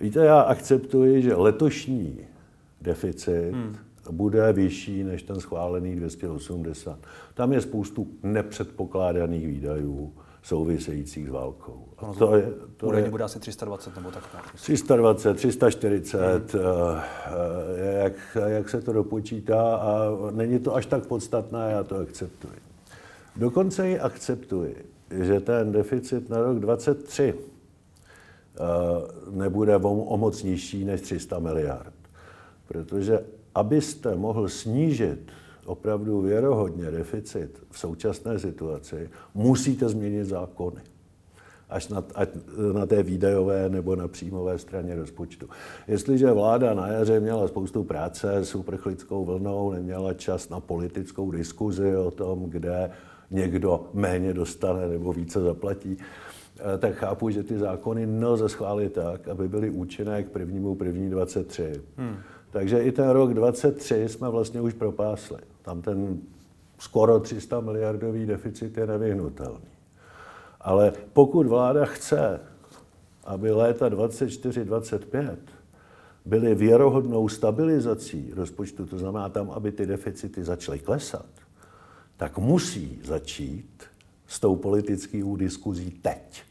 Víte, 0.00 0.24
já 0.24 0.40
akceptuji, 0.40 1.22
že 1.22 1.34
letošní 1.34 2.18
deficit 2.80 3.52
hmm. 3.52 3.76
bude 4.10 4.52
vyšší 4.52 5.04
než 5.04 5.22
ten 5.22 5.40
schválený 5.40 5.96
280. 5.96 6.98
Tam 7.34 7.52
je 7.52 7.60
spoustu 7.60 8.06
nepředpokládaných 8.22 9.46
výdajů, 9.46 10.12
souvisejících 10.46 11.26
s 11.26 11.30
válkou. 11.30 11.88
A 11.98 12.12
to 12.12 12.36
je, 12.36 12.52
to 12.76 12.94
je, 12.94 13.10
bude 13.10 13.24
asi 13.24 13.40
320 13.40 13.96
nebo 13.96 14.10
tak 14.10 14.32
nějak. 14.32 14.52
320, 14.54 15.34
340, 15.34 16.54
hmm. 16.54 16.62
jak, 18.02 18.36
jak 18.46 18.68
se 18.68 18.80
to 18.80 18.92
dopočítá 18.92 19.76
a 19.76 19.98
není 20.30 20.58
to 20.58 20.74
až 20.74 20.86
tak 20.86 21.06
podstatné, 21.06 21.70
já 21.70 21.84
to 21.84 21.96
akceptuji. 21.96 22.54
Dokonce 23.36 23.90
i 23.90 23.98
akceptuji, 23.98 24.86
že 25.10 25.40
ten 25.40 25.72
deficit 25.72 26.30
na 26.30 26.42
rok 26.42 26.58
2023 26.58 27.34
nebude 29.30 29.76
o 29.76 30.16
moc 30.16 30.42
nižší 30.42 30.84
než 30.84 31.00
300 31.00 31.38
miliard. 31.38 31.94
Protože 32.68 33.24
abyste 33.54 34.14
mohl 34.14 34.48
snížit 34.48 35.32
opravdu 35.66 36.20
věrohodně 36.20 36.90
deficit 36.90 37.62
v 37.70 37.78
současné 37.78 38.38
situaci, 38.38 39.10
musíte 39.34 39.88
změnit 39.88 40.24
zákony. 40.24 40.80
Až 41.68 41.88
na, 41.88 42.04
ať 42.14 42.28
na 42.72 42.86
té 42.86 43.02
výdajové 43.02 43.68
nebo 43.68 43.96
na 43.96 44.08
příjmové 44.08 44.58
straně 44.58 44.96
rozpočtu. 44.96 45.48
Jestliže 45.88 46.32
vláda 46.32 46.74
na 46.74 46.88
jaře 46.88 47.20
měla 47.20 47.48
spoustu 47.48 47.84
práce 47.84 48.36
s 48.36 48.54
uprchlickou 48.54 49.24
vlnou, 49.24 49.72
neměla 49.72 50.14
čas 50.14 50.48
na 50.48 50.60
politickou 50.60 51.30
diskuzi 51.30 51.96
o 51.96 52.10
tom, 52.10 52.44
kde 52.50 52.90
někdo 53.30 53.88
méně 53.94 54.34
dostane 54.34 54.88
nebo 54.88 55.12
více 55.12 55.40
zaplatí, 55.40 55.96
eh, 55.96 56.78
tak 56.78 56.94
chápu, 56.94 57.30
že 57.30 57.42
ty 57.42 57.58
zákony 57.58 58.06
nelze 58.06 58.48
schválit 58.48 58.92
tak, 58.92 59.28
aby 59.28 59.48
byly 59.48 59.70
účinné 59.70 60.22
k 60.22 60.30
prvnímu 60.30 60.74
první 60.74 61.10
23. 61.10 61.80
Hmm. 61.96 62.16
Takže 62.50 62.78
i 62.78 62.92
ten 62.92 63.08
rok 63.08 63.34
23 63.34 64.08
jsme 64.08 64.28
vlastně 64.30 64.60
už 64.60 64.74
propásli. 64.74 65.38
Tam 65.66 65.82
ten 65.82 66.22
skoro 66.78 67.20
300 67.20 67.60
miliardový 67.60 68.26
deficit 68.26 68.76
je 68.76 68.86
nevyhnutelný. 68.86 69.74
Ale 70.60 70.92
pokud 71.12 71.46
vláda 71.46 71.84
chce, 71.84 72.40
aby 73.24 73.50
léta 73.50 73.90
24-25 73.90 75.36
byly 76.24 76.54
věrohodnou 76.54 77.28
stabilizací 77.28 78.32
rozpočtu, 78.34 78.86
to 78.86 78.98
znamená 78.98 79.28
tam, 79.28 79.50
aby 79.50 79.72
ty 79.72 79.86
deficity 79.86 80.44
začaly 80.44 80.78
klesat, 80.78 81.26
tak 82.16 82.38
musí 82.38 83.00
začít 83.04 83.82
s 84.26 84.40
tou 84.40 84.56
politickou 84.56 85.36
diskuzí 85.36 85.90
teď 85.90 86.44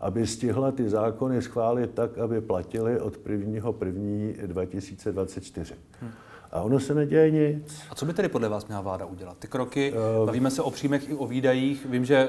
aby 0.00 0.26
stihla 0.26 0.72
ty 0.72 0.88
zákony 0.88 1.42
schválit 1.42 1.90
tak, 1.90 2.18
aby 2.18 2.40
platily 2.40 3.00
od 3.00 3.18
1. 3.26 3.74
1. 3.84 4.46
2024. 4.46 5.74
Hmm. 6.00 6.10
A 6.52 6.62
ono 6.62 6.80
se 6.80 6.94
neděje 6.94 7.30
nic. 7.30 7.80
A 7.90 7.94
co 7.94 8.06
by 8.06 8.12
tedy 8.12 8.28
podle 8.28 8.48
vás 8.48 8.66
měla 8.66 8.80
vláda 8.80 9.06
udělat? 9.06 9.36
Ty 9.38 9.48
kroky, 9.48 9.92
uh, 10.20 10.26
bavíme 10.26 10.50
se 10.50 10.62
o 10.62 10.70
příjmech 10.70 11.10
i 11.10 11.14
o 11.14 11.26
výdajích, 11.26 11.86
vím, 11.86 12.04
že... 12.04 12.28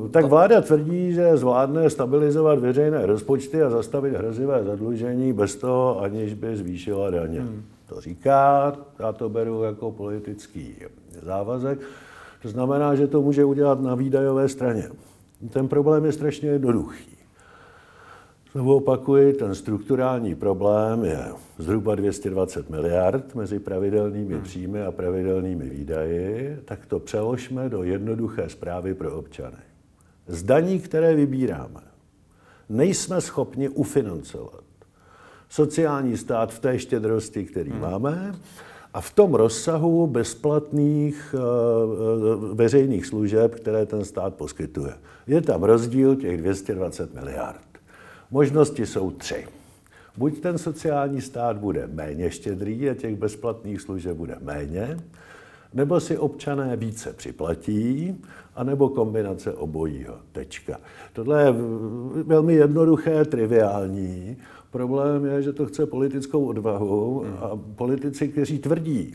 Uh, 0.00 0.08
tak 0.08 0.24
vláda 0.24 0.60
tvrdí, 0.60 1.12
že 1.12 1.36
zvládne 1.36 1.90
stabilizovat 1.90 2.58
veřejné 2.58 3.06
rozpočty 3.06 3.62
a 3.62 3.70
zastavit 3.70 4.14
hrozivé 4.14 4.64
zadlužení 4.64 5.32
bez 5.32 5.56
toho, 5.56 6.00
aniž 6.00 6.34
by 6.34 6.56
zvýšila 6.56 7.10
daně. 7.10 7.40
Hmm. 7.40 7.64
To 7.86 8.00
říká, 8.00 8.72
já 8.98 9.12
to 9.12 9.28
beru 9.28 9.62
jako 9.62 9.92
politický 9.92 10.74
závazek. 11.22 11.78
To 12.42 12.48
znamená, 12.48 12.94
že 12.94 13.06
to 13.06 13.22
může 13.22 13.44
udělat 13.44 13.80
na 13.80 13.94
výdajové 13.94 14.48
straně. 14.48 14.88
Ten 15.50 15.68
problém 15.68 16.04
je 16.04 16.12
strašně 16.12 16.48
jednoduchý. 16.48 17.16
Znovu 18.56 18.76
opakuji, 18.76 19.32
ten 19.32 19.54
strukturální 19.54 20.34
problém 20.34 21.04
je 21.04 21.24
zhruba 21.58 21.94
220 21.94 22.70
miliard 22.70 23.34
mezi 23.34 23.58
pravidelnými 23.58 24.34
hmm. 24.34 24.42
příjmy 24.42 24.82
a 24.82 24.92
pravidelnými 24.92 25.68
výdaji, 25.68 26.58
tak 26.64 26.86
to 26.86 26.98
přeložme 26.98 27.68
do 27.68 27.82
jednoduché 27.82 28.48
zprávy 28.48 28.94
pro 28.94 29.18
občany. 29.18 29.56
Zdaní, 30.26 30.80
které 30.80 31.14
vybíráme, 31.14 31.80
nejsme 32.68 33.20
schopni 33.20 33.68
ufinancovat 33.68 34.64
sociální 35.48 36.16
stát 36.16 36.52
v 36.52 36.58
té 36.58 36.78
štědrosti, 36.78 37.44
který 37.44 37.70
hmm. 37.70 37.80
máme, 37.80 38.34
a 38.94 39.00
v 39.00 39.10
tom 39.10 39.34
rozsahu 39.34 40.06
bezplatných 40.06 41.34
eh, 41.34 41.38
eh, 41.38 42.54
veřejných 42.54 43.06
služeb, 43.06 43.54
které 43.54 43.86
ten 43.86 44.04
stát 44.04 44.34
poskytuje. 44.34 44.92
Je 45.26 45.40
tam 45.40 45.62
rozdíl 45.62 46.16
těch 46.16 46.38
220 46.40 47.14
miliard. 47.14 47.65
Možnosti 48.30 48.86
jsou 48.86 49.10
tři. 49.10 49.46
Buď 50.16 50.40
ten 50.40 50.58
sociální 50.58 51.20
stát 51.20 51.56
bude 51.56 51.86
méně 51.86 52.30
štědrý 52.30 52.90
a 52.90 52.94
těch 52.94 53.16
bezplatných 53.16 53.80
služeb 53.80 54.16
bude 54.16 54.36
méně, 54.40 54.96
nebo 55.74 56.00
si 56.00 56.18
občané 56.18 56.76
více 56.76 57.12
připlatí, 57.12 58.16
anebo 58.54 58.88
kombinace 58.88 59.54
obojího. 59.54 60.14
Tečka. 60.32 60.80
Tohle 61.12 61.42
je 61.42 61.54
velmi 62.22 62.54
jednoduché, 62.54 63.24
triviální. 63.24 64.36
Problém 64.70 65.24
je, 65.24 65.42
že 65.42 65.52
to 65.52 65.66
chce 65.66 65.86
politickou 65.86 66.44
odvahu 66.44 67.24
a 67.40 67.58
politici, 67.74 68.28
kteří 68.28 68.58
tvrdí, 68.58 69.14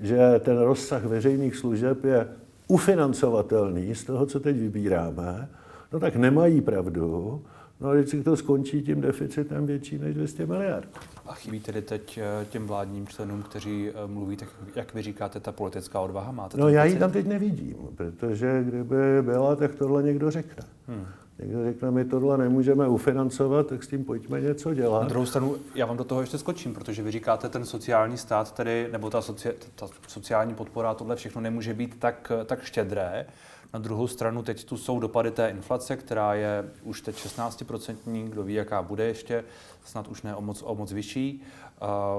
že 0.00 0.40
ten 0.40 0.58
rozsah 0.58 1.04
veřejných 1.04 1.56
služeb 1.56 2.04
je 2.04 2.28
ufinancovatelný 2.68 3.94
z 3.94 4.04
toho, 4.04 4.26
co 4.26 4.40
teď 4.40 4.56
vybíráme, 4.56 5.48
no 5.92 6.00
tak 6.00 6.16
nemají 6.16 6.60
pravdu, 6.60 7.42
No 7.80 7.88
a 7.88 7.94
vždycky 7.94 8.22
to 8.22 8.36
skončí 8.36 8.82
tím 8.82 9.00
deficitem 9.00 9.66
větší 9.66 9.98
než 9.98 10.14
200 10.14 10.46
miliard. 10.46 10.88
A 11.26 11.34
chybí 11.34 11.60
tedy 11.60 11.82
teď 11.82 12.18
eh, 12.18 12.46
těm 12.50 12.66
vládním 12.66 13.06
členům, 13.06 13.42
kteří 13.42 13.88
eh, 13.88 14.06
mluví, 14.06 14.36
tak 14.36 14.48
jak 14.76 14.94
vy 14.94 15.02
říkáte, 15.02 15.40
ta 15.40 15.52
politická 15.52 16.00
odvaha? 16.00 16.32
Máte 16.32 16.58
no 16.58 16.68
já 16.68 16.84
ji 16.84 16.98
tam 16.98 17.12
teď 17.12 17.26
nevidím, 17.26 17.76
protože 17.96 18.64
kdyby 18.64 19.22
byla, 19.22 19.56
tak 19.56 19.74
tohle 19.74 20.02
někdo 20.02 20.30
řekne. 20.30 20.64
Hmm. 20.88 21.06
Někdo 21.38 21.64
řekne, 21.64 21.90
my 21.90 22.04
tohle 22.04 22.38
nemůžeme 22.38 22.88
ufinancovat, 22.88 23.66
tak 23.66 23.84
s 23.84 23.88
tím 23.88 24.04
pojďme 24.04 24.40
něco 24.40 24.74
dělat. 24.74 25.02
Na 25.02 25.08
druhou 25.08 25.26
stranu, 25.26 25.56
já 25.74 25.86
vám 25.86 25.96
do 25.96 26.04
toho 26.04 26.20
ještě 26.20 26.38
skočím, 26.38 26.74
protože 26.74 27.02
vy 27.02 27.10
říkáte, 27.10 27.48
ten 27.48 27.64
sociální 27.64 28.18
stát, 28.18 28.54
tedy, 28.54 28.88
nebo 28.92 29.10
ta, 29.10 29.22
soci, 29.22 29.52
ta 29.74 29.86
sociální 30.08 30.54
podpora, 30.54 30.94
tohle 30.94 31.16
všechno 31.16 31.40
nemůže 31.40 31.74
být 31.74 31.96
tak, 31.98 32.32
tak 32.46 32.62
štědré. 32.62 33.26
Na 33.72 33.78
druhou 33.78 34.06
stranu 34.06 34.42
teď 34.42 34.64
tu 34.64 34.76
jsou 34.76 35.00
dopady 35.00 35.30
té 35.30 35.48
inflace, 35.50 35.96
která 35.96 36.34
je 36.34 36.70
už 36.82 37.00
teď 37.00 37.16
16%, 37.16 38.28
kdo 38.28 38.42
ví, 38.42 38.54
jaká 38.54 38.82
bude 38.82 39.04
ještě, 39.04 39.44
snad 39.84 40.08
už 40.08 40.22
ne 40.22 40.34
o 40.36 40.40
moc, 40.40 40.62
o 40.66 40.74
moc 40.74 40.92
vyšší. 40.92 41.42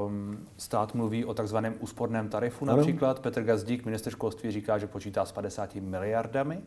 Um, 0.06 0.48
stát 0.58 0.96
mluví 0.96 1.26
o 1.26 1.34
takzvaném 1.34 1.76
úsporném 1.80 2.30
tarifu 2.30 2.66
například. 2.66 3.12
Ano. 3.12 3.22
Petr 3.24 3.44
Gazdík, 3.44 3.86
minister 3.86 4.14
školství, 4.14 4.52
říká, 4.52 4.78
že 4.78 4.88
počítá 4.88 5.26
s 5.26 5.32
50 5.32 5.76
miliardami 5.76 6.62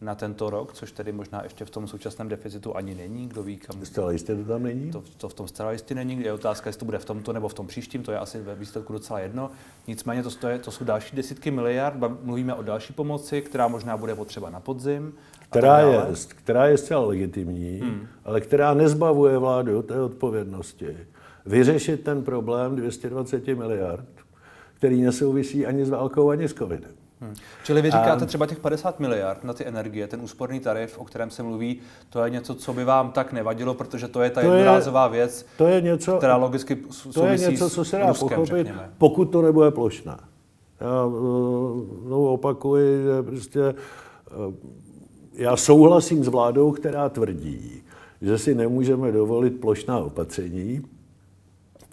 na 0.00 0.14
tento 0.14 0.50
rok, 0.50 0.72
což 0.72 0.92
tedy 0.92 1.12
možná 1.12 1.42
ještě 1.42 1.64
v 1.64 1.70
tom 1.70 1.88
současném 1.88 2.28
deficitu 2.28 2.76
ani 2.76 2.94
není, 2.94 3.28
kdo 3.28 3.42
ví, 3.42 3.56
kam... 3.56 3.84
Zcela 3.84 4.12
jistě 4.12 4.36
to 4.36 4.44
tam 4.44 4.62
není? 4.62 4.90
To, 4.90 5.02
to 5.16 5.28
v 5.28 5.34
tom 5.34 5.48
zcela 5.48 5.72
jistě 5.72 5.94
není, 5.94 6.22
je 6.22 6.32
otázka, 6.32 6.68
jestli 6.68 6.78
to 6.78 6.84
bude 6.84 6.98
v 6.98 7.04
tomto 7.04 7.32
nebo 7.32 7.48
v 7.48 7.54
tom 7.54 7.66
příštím, 7.66 8.02
to 8.02 8.12
je 8.12 8.18
asi 8.18 8.42
ve 8.42 8.54
výsledku 8.54 8.92
docela 8.92 9.20
jedno. 9.20 9.50
Nicméně 9.86 10.22
to, 10.22 10.30
to, 10.30 10.48
je, 10.48 10.58
to 10.58 10.70
jsou 10.70 10.84
další 10.84 11.16
desítky 11.16 11.50
miliard, 11.50 11.94
mluvíme 12.22 12.54
o 12.54 12.62
další 12.62 12.92
pomoci, 12.92 13.42
která 13.42 13.68
možná 13.68 13.96
bude 13.96 14.14
potřeba 14.14 14.50
na 14.50 14.60
podzim. 14.60 15.14
Která 15.50 15.78
je, 15.78 16.00
která 16.28 16.66
je 16.66 16.78
zcela 16.78 17.06
legitimní, 17.06 17.78
hmm. 17.78 18.06
ale 18.24 18.40
která 18.40 18.74
nezbavuje 18.74 19.38
vládu 19.38 19.82
té 19.82 20.00
odpovědnosti 20.00 20.96
vyřešit 21.46 22.04
ten 22.04 22.22
problém 22.22 22.76
220 22.76 23.46
miliard, 23.46 24.08
který 24.74 25.02
nesouvisí 25.02 25.66
ani 25.66 25.84
s 25.84 25.90
válkou, 25.90 26.30
ani 26.30 26.48
s 26.48 26.54
covidem. 26.54 27.05
Hmm. 27.20 27.34
Čili 27.64 27.82
vy 27.82 27.90
říkáte 27.90 28.24
a... 28.24 28.26
třeba 28.26 28.46
těch 28.46 28.58
50 28.58 29.00
miliard 29.00 29.44
na 29.44 29.52
ty 29.52 29.66
energie, 29.66 30.06
ten 30.06 30.20
úsporný 30.20 30.60
tarif, 30.60 30.98
o 30.98 31.04
kterém 31.04 31.30
se 31.30 31.42
mluví, 31.42 31.80
to 32.10 32.24
je 32.24 32.30
něco, 32.30 32.54
co 32.54 32.72
by 32.72 32.84
vám 32.84 33.12
tak 33.12 33.32
nevadilo, 33.32 33.74
protože 33.74 34.08
to 34.08 34.22
je 34.22 34.30
ta 34.30 34.40
to 34.40 34.52
jednorázová 34.52 35.04
je, 35.04 35.10
věc, 35.10 35.46
to 35.58 35.66
je 35.66 35.80
něco, 35.80 36.16
která 36.16 36.36
logicky 36.36 36.78
souvisí 36.90 37.20
To 37.20 37.26
je 37.26 37.38
něco, 37.38 37.70
co 37.70 37.84
se 37.84 37.98
dá 37.98 38.06
Ruskem, 38.06 38.28
pochopit, 38.28 38.56
řekněme. 38.56 38.90
pokud 38.98 39.24
to 39.24 39.42
nebude 39.42 39.70
plošné. 39.70 40.16
Já 40.80 41.06
no, 42.08 42.32
opakuji, 42.32 43.02
že 43.02 43.22
prostě 43.22 43.60
eh, 43.60 43.74
já 45.32 45.56
souhlasím 45.56 46.24
s 46.24 46.28
vládou, 46.28 46.72
která 46.72 47.08
tvrdí, 47.08 47.82
že 48.22 48.38
si 48.38 48.54
nemůžeme 48.54 49.12
dovolit 49.12 49.60
plošná 49.60 49.98
opatření 49.98 50.82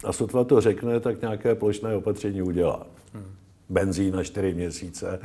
a 0.04 0.12
sotva 0.12 0.44
to 0.44 0.60
řekne, 0.60 1.00
tak 1.00 1.20
nějaké 1.20 1.54
plošné 1.54 1.96
opatření 1.96 2.42
udělá. 2.42 2.86
Benzín 3.68 4.16
na 4.16 4.24
4 4.24 4.54
měsíce 4.54 5.20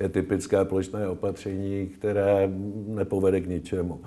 je 0.00 0.08
typické 0.08 0.64
plošné 0.64 1.08
opatření, 1.08 1.86
které 1.86 2.50
nepovede 2.86 3.40
k 3.40 3.46
ničemu. 3.46 4.00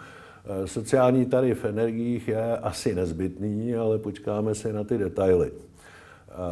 Eh, 0.46 0.67
sociální 0.67 1.25
tarif 1.25 1.65
energiích 1.65 2.27
je 2.27 2.58
asi 2.58 2.96
nezbytný, 2.96 3.75
ale 3.75 3.98
počkáme 3.98 4.56
si 4.56 4.74
na 4.74 4.84
ty 4.84 4.98
detaily. 4.98 5.51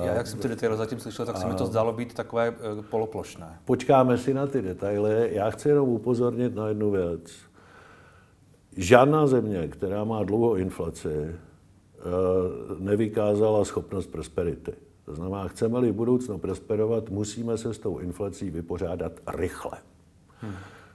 Já, 0.05 0.13
jak 0.13 0.27
jsem 0.27 0.39
ty 0.39 0.47
detaily 0.47 0.77
zatím 0.77 0.99
slyšel, 0.99 1.25
tak 1.25 1.37
se 1.37 1.47
mi 1.47 1.53
to 1.53 1.65
zdálo 1.65 1.93
být 1.93 2.13
takové 2.13 2.47
eh, 2.47 2.81
poloplošné. 2.89 3.59
Počkáme 3.65 4.17
si 4.17 4.33
na 4.33 4.47
ty 4.47 4.61
detaily. 4.61 5.29
Já 5.31 5.49
chci 5.49 5.69
jenom 5.69 5.89
upozornit 5.89 6.55
na 6.55 6.67
jednu 6.67 6.91
věc. 6.91 7.31
Žádná 8.77 9.27
země, 9.27 9.67
která 9.67 10.03
má 10.03 10.23
dlouhou 10.23 10.55
inflaci, 10.55 11.09
eh, 11.09 11.35
nevykázala 12.79 13.65
schopnost 13.65 14.07
prosperity. 14.07 14.73
To 15.05 15.15
znamená, 15.15 15.47
chceme-li 15.47 15.91
v 15.91 15.95
budoucnu 15.95 16.37
prosperovat, 16.37 17.09
musíme 17.09 17.57
se 17.57 17.73
s 17.73 17.79
tou 17.79 17.97
inflací 17.97 18.49
vypořádat 18.49 19.11
rychle. 19.27 19.77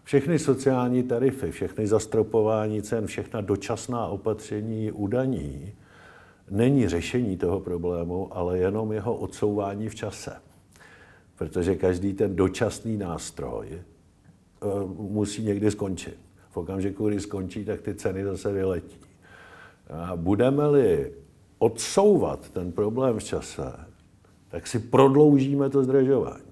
Všechny 0.04 0.38
sociální 0.38 1.02
tarify, 1.02 1.50
všechny 1.50 1.86
zastropování 1.86 2.82
cen, 2.82 3.06
všechna 3.06 3.40
dočasná 3.40 4.06
opatření 4.06 4.92
udaní 4.92 5.72
není 6.50 6.88
řešení 6.88 7.36
toho 7.36 7.60
problému, 7.60 8.36
ale 8.36 8.58
jenom 8.58 8.92
jeho 8.92 9.14
odsouvání 9.14 9.88
v 9.88 9.94
čase. 9.94 10.36
Protože 11.36 11.76
každý 11.76 12.12
ten 12.12 12.36
dočasný 12.36 12.96
nástroj 12.96 13.68
eh, 13.72 13.82
musí 14.96 15.42
někdy 15.42 15.70
skončit. 15.70 16.18
V 16.50 16.56
okamžiku, 16.56 17.08
kdy 17.08 17.20
skončí, 17.20 17.64
tak 17.64 17.80
ty 17.80 17.94
ceny 17.94 18.24
zase 18.24 18.52
vyletí. 18.52 18.96
Budeme-li 20.16 21.12
odsouvat 21.58 22.50
ten 22.50 22.72
problém 22.72 23.18
v 23.18 23.24
čase, 23.24 23.72
tak 24.50 24.66
si 24.66 24.78
prodloužíme 24.78 25.70
to 25.70 25.84
zdražování. 25.84 26.50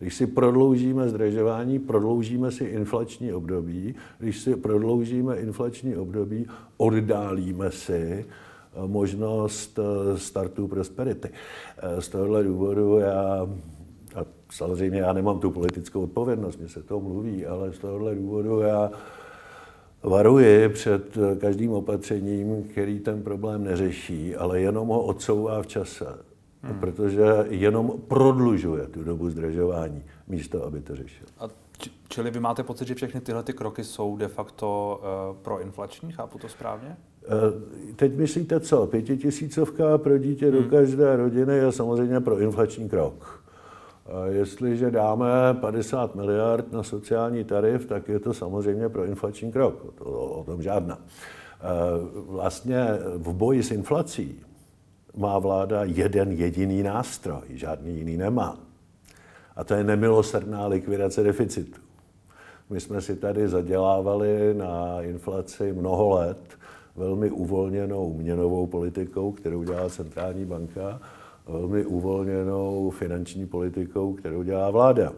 Když 0.00 0.14
si 0.14 0.26
prodloužíme 0.26 1.08
zdražování, 1.08 1.78
prodloužíme 1.78 2.50
si 2.52 2.64
inflační 2.64 3.32
období. 3.32 3.94
Když 4.18 4.40
si 4.40 4.56
prodloužíme 4.56 5.36
inflační 5.36 5.96
období, 5.96 6.46
oddálíme 6.76 7.70
si 7.70 8.24
eh, 8.24 8.26
možnost 8.86 9.78
eh, 9.78 10.18
startu 10.18 10.68
prosperity. 10.68 11.28
Eh, 11.78 12.02
z 12.02 12.08
tohohle 12.08 12.44
důvodu 12.44 12.98
já, 12.98 13.48
a 14.14 14.24
samozřejmě 14.52 15.00
já 15.00 15.12
nemám 15.12 15.40
tu 15.40 15.50
politickou 15.50 16.02
odpovědnost, 16.02 16.56
mě 16.56 16.68
se 16.68 16.82
to 16.82 17.00
mluví, 17.00 17.46
ale 17.46 17.72
z 17.72 17.78
tohohle 17.78 18.14
důvodu 18.14 18.60
já 18.60 18.90
varuji 20.02 20.68
před 20.68 21.18
každým 21.38 21.72
opatřením, 21.72 22.62
který 22.62 23.00
ten 23.00 23.22
problém 23.22 23.64
neřeší, 23.64 24.36
ale 24.36 24.60
jenom 24.60 24.88
ho 24.88 25.02
odsouvá 25.02 25.62
v 25.62 25.66
čase 25.66 26.29
hmm. 26.62 26.80
protože 26.80 27.46
jenom 27.48 27.92
prodlužuje 28.08 28.86
tu 28.86 29.04
dobu 29.04 29.30
zdražování, 29.30 30.02
místo 30.28 30.64
aby 30.64 30.80
to 30.80 30.96
řešil. 30.96 31.26
A 31.38 31.48
čili 32.08 32.30
vy 32.30 32.40
máte 32.40 32.62
pocit, 32.62 32.88
že 32.88 32.94
všechny 32.94 33.20
tyhle 33.20 33.42
ty 33.42 33.52
kroky 33.52 33.84
jsou 33.84 34.16
de 34.16 34.28
facto 34.28 35.00
uh, 35.30 35.36
proinflační, 35.42 36.12
chápu 36.12 36.38
to 36.38 36.48
správně? 36.48 36.96
Uh, 37.26 37.94
teď 37.96 38.16
myslíte 38.16 38.60
co? 38.60 38.86
Pětitisícovka 38.86 39.98
pro 39.98 40.18
dítě 40.18 40.50
hmm. 40.50 40.62
do 40.62 40.70
každé 40.70 41.16
rodiny 41.16 41.54
je 41.54 41.72
samozřejmě 41.72 42.20
proinflační 42.20 42.88
krok. 42.88 43.44
A 44.06 44.26
jestliže 44.26 44.90
dáme 44.90 45.26
50 45.60 46.14
miliard 46.14 46.72
na 46.72 46.82
sociální 46.82 47.44
tarif, 47.44 47.86
tak 47.86 48.08
je 48.08 48.20
to 48.20 48.34
samozřejmě 48.34 48.88
proinflační 48.88 49.52
krok. 49.52 49.94
To, 49.94 50.04
o 50.04 50.44
tom 50.44 50.62
žádná. 50.62 50.98
Vlastně 52.26 52.86
v 53.16 53.32
boji 53.32 53.62
s 53.62 53.70
inflací 53.70 54.40
má 55.16 55.38
vláda 55.38 55.84
jeden 55.84 56.32
jediný 56.32 56.82
nástroj, 56.82 57.42
žádný 57.48 57.96
jiný 57.96 58.16
nemá. 58.16 58.58
A 59.56 59.64
to 59.64 59.74
je 59.74 59.84
nemilosrdná 59.84 60.66
likvidace 60.66 61.22
deficitu. 61.22 61.80
My 62.70 62.80
jsme 62.80 63.00
si 63.00 63.16
tady 63.16 63.48
zadělávali 63.48 64.54
na 64.54 65.02
inflaci 65.02 65.72
mnoho 65.72 66.10
let 66.10 66.58
velmi 66.96 67.30
uvolněnou 67.30 68.14
měnovou 68.14 68.66
politikou, 68.66 69.32
kterou 69.32 69.62
dělá 69.62 69.88
centrální 69.88 70.44
banka, 70.44 71.00
velmi 71.48 71.84
uvolněnou 71.84 72.90
finanční 72.90 73.46
politikou, 73.46 74.14
kterou 74.14 74.42
dělá 74.42 74.70
vláda. 74.70 75.12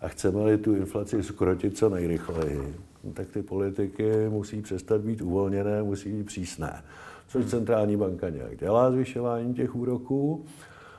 A 0.00 0.08
chceme-li 0.08 0.58
tu 0.58 0.74
inflaci 0.74 1.22
skrotit 1.22 1.76
co 1.76 1.88
nejrychleji, 1.88 2.74
tak 3.14 3.30
ty 3.30 3.42
politiky 3.42 4.28
musí 4.28 4.62
přestat 4.62 5.00
být 5.00 5.22
uvolněné, 5.22 5.82
musí 5.82 6.12
být 6.12 6.26
přísné 6.26 6.82
což 7.28 7.46
centrální 7.46 7.96
banka 7.96 8.28
nějak 8.28 8.56
dělá 8.56 8.90
zvyšování 8.90 9.54
těch 9.54 9.76
úroků 9.76 10.44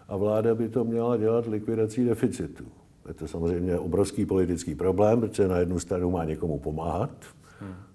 a 0.07 0.17
vláda 0.17 0.55
by 0.55 0.69
to 0.69 0.83
měla 0.83 1.17
dělat 1.17 1.47
likvidací 1.47 2.05
deficitu. 2.05 2.63
Je 3.07 3.13
to 3.13 3.27
samozřejmě 3.27 3.79
obrovský 3.79 4.25
politický 4.25 4.75
problém, 4.75 5.19
protože 5.19 5.47
na 5.47 5.57
jednu 5.57 5.79
stranu 5.79 6.11
má 6.11 6.23
někomu 6.23 6.59
pomáhat, 6.59 7.11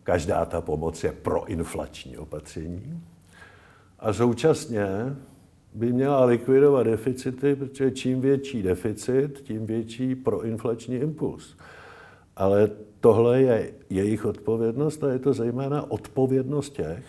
každá 0.02 0.44
ta 0.44 0.60
pomoc 0.60 1.04
je 1.04 1.12
proinflační 1.12 2.18
opatření 2.18 3.02
a 3.98 4.12
současně 4.12 4.86
by 5.74 5.92
měla 5.92 6.24
likvidovat 6.24 6.82
deficity, 6.82 7.56
protože 7.56 7.90
čím 7.90 8.20
větší 8.20 8.62
deficit, 8.62 9.40
tím 9.42 9.66
větší 9.66 10.14
proinflační 10.14 10.96
impuls. 10.96 11.56
Ale 12.36 12.70
tohle 13.00 13.42
je 13.42 13.72
jejich 13.90 14.24
odpovědnost 14.24 15.04
a 15.04 15.12
je 15.12 15.18
to 15.18 15.32
zejména 15.32 15.90
odpovědnost 15.90 16.70
těch, 16.70 17.04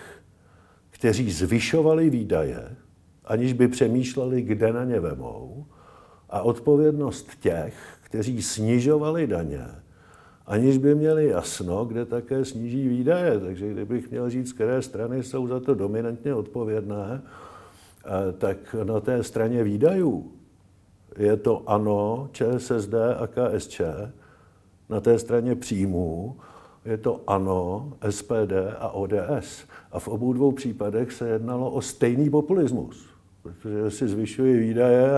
kteří 1.06 1.32
zvyšovali 1.32 2.10
výdaje, 2.10 2.76
aniž 3.26 3.54
by 3.54 3.68
přemýšleli, 3.68 4.41
kde 4.41 4.74
na 4.74 4.84
ně 4.84 5.00
vemou, 5.00 5.65
a 6.30 6.41
odpovědnost 6.41 7.30
těch, 7.39 7.74
kteří 8.02 8.41
snižovali 8.41 9.28
daně, 9.28 9.65
aniž 10.46 10.78
by 10.78 10.96
měli 10.96 11.28
jasno, 11.28 11.86
kde 11.86 12.06
také 12.06 12.46
sníží 12.46 12.88
výdaje. 12.88 13.39
Takže 13.39 13.74
kdybych 13.74 14.12
měl 14.12 14.30
říct, 14.30 14.54
které 14.54 14.82
strany 14.82 15.24
jsou 15.24 15.48
za 15.48 15.60
to 15.60 15.76
dominantně 15.76 16.34
odpovědné, 16.34 17.22
eh, 17.22 18.32
tak 18.38 18.76
na 18.84 19.00
té 19.00 19.24
straně 19.24 19.63
výdajů 19.63 20.32
je 21.18 21.38
to 21.38 21.70
ANO, 21.70 22.30
ČSSD 22.32 22.94
a 22.94 23.28
KSČ, 23.28 23.82
na 24.89 25.02
té 25.02 25.20
straně 25.20 25.56
příjmů 25.56 26.36
je 26.86 26.98
to 26.98 27.21
ANO, 27.28 27.93
SPD 28.10 28.54
a 28.80 28.89
ODS. 28.89 29.65
A 29.91 30.00
v 30.00 30.08
obou 30.08 30.34
dvou 30.34 30.52
případech 30.52 31.12
se 31.12 31.30
jednalo 31.30 31.71
o 31.71 31.82
stejný 31.82 32.30
populismus. 32.30 33.15
Protože 33.41 33.91
si 33.91 34.08
zvyšuji 34.08 34.60
výdaje 34.60 35.12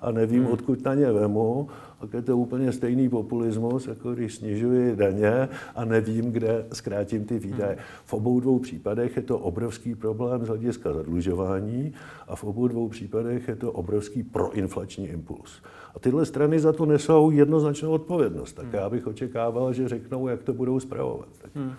a 0.00 0.10
nevím, 0.10 0.42
hmm. 0.44 0.52
odkud 0.52 0.84
na 0.84 0.94
ně 0.94 1.12
vemu, 1.12 1.68
tak 2.06 2.14
je 2.14 2.22
to 2.22 2.38
úplně 2.38 2.72
stejný 2.72 3.08
populismus, 3.08 3.86
jako 3.86 4.14
když 4.14 4.34
snižuji 4.34 4.96
daně 4.96 5.48
a 5.74 5.84
nevím, 5.84 6.32
kde 6.32 6.66
zkrátím 6.72 7.24
ty 7.24 7.38
výdaje. 7.38 7.72
Hmm. 7.72 7.84
V 8.04 8.12
obou 8.12 8.40
dvou 8.40 8.58
případech 8.58 9.16
je 9.16 9.22
to 9.22 9.38
obrovský 9.38 9.94
problém 9.94 10.44
z 10.44 10.48
hlediska 10.48 10.92
zadlužování 10.92 11.92
a 12.28 12.36
v 12.36 12.44
obou 12.44 12.68
dvou 12.68 12.88
případech 12.88 13.48
je 13.48 13.56
to 13.56 13.72
obrovský 13.72 14.22
proinflační 14.22 15.06
impuls. 15.06 15.62
A 15.94 15.98
tyhle 15.98 16.26
strany 16.26 16.60
za 16.60 16.72
to 16.72 16.86
nesou 16.86 17.30
jednoznačnou 17.30 17.90
odpovědnost. 17.90 18.52
Tak 18.52 18.64
hmm. 18.64 18.74
já 18.74 18.90
bych 18.90 19.06
očekával, 19.06 19.72
že 19.72 19.88
řeknou, 19.88 20.28
jak 20.28 20.42
to 20.42 20.52
budou 20.52 20.80
zpravovat. 20.80 21.28
Hmm. 21.54 21.72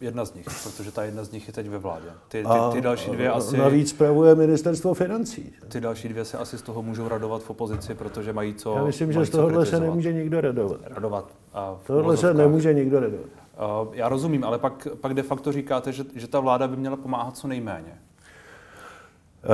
Jedna 0.00 0.24
z 0.24 0.34
nich, 0.34 0.46
protože 0.62 0.92
ta 0.92 1.04
jedna 1.04 1.24
z 1.24 1.30
nich 1.30 1.46
je 1.46 1.52
teď 1.52 1.68
ve 1.68 1.78
vládě. 1.78 2.06
Ty, 2.28 2.44
ty, 2.44 2.58
ty 2.72 2.80
další 2.80 3.10
dvě 3.10 3.30
asi... 3.30 3.56
Navíc 3.56 3.90
spravuje 3.90 4.34
ministerstvo 4.34 4.94
financí. 4.94 5.52
Ty 5.68 5.80
další 5.80 6.08
dvě 6.08 6.24
se 6.24 6.38
asi 6.38 6.58
z 6.58 6.62
toho 6.62 6.82
můžou 6.82 7.08
radovat 7.08 7.42
v 7.42 7.50
opozici, 7.50 7.94
protože 7.94 8.32
mají 8.32 8.54
co 8.54 8.74
Já 8.76 8.84
myslím, 8.84 9.12
že 9.12 9.26
z 9.26 9.30
tohohle 9.30 9.66
se 9.66 9.80
nemůže 9.80 10.12
nikdo 10.12 10.40
radovat. 10.40 10.80
Radovat. 10.84 11.30
A 11.54 11.76
tohle 11.86 12.16
se 12.16 12.34
nemůže 12.34 12.74
nikdo 12.74 13.00
radovat. 13.00 13.26
Já 13.92 14.08
rozumím, 14.08 14.44
ale 14.44 14.58
pak, 14.58 14.88
pak 15.00 15.14
de 15.14 15.22
facto 15.22 15.52
říkáte, 15.52 15.92
že, 15.92 16.04
že 16.14 16.28
ta 16.28 16.40
vláda 16.40 16.68
by 16.68 16.76
měla 16.76 16.96
pomáhat 16.96 17.36
co 17.36 17.48
nejméně. 17.48 17.98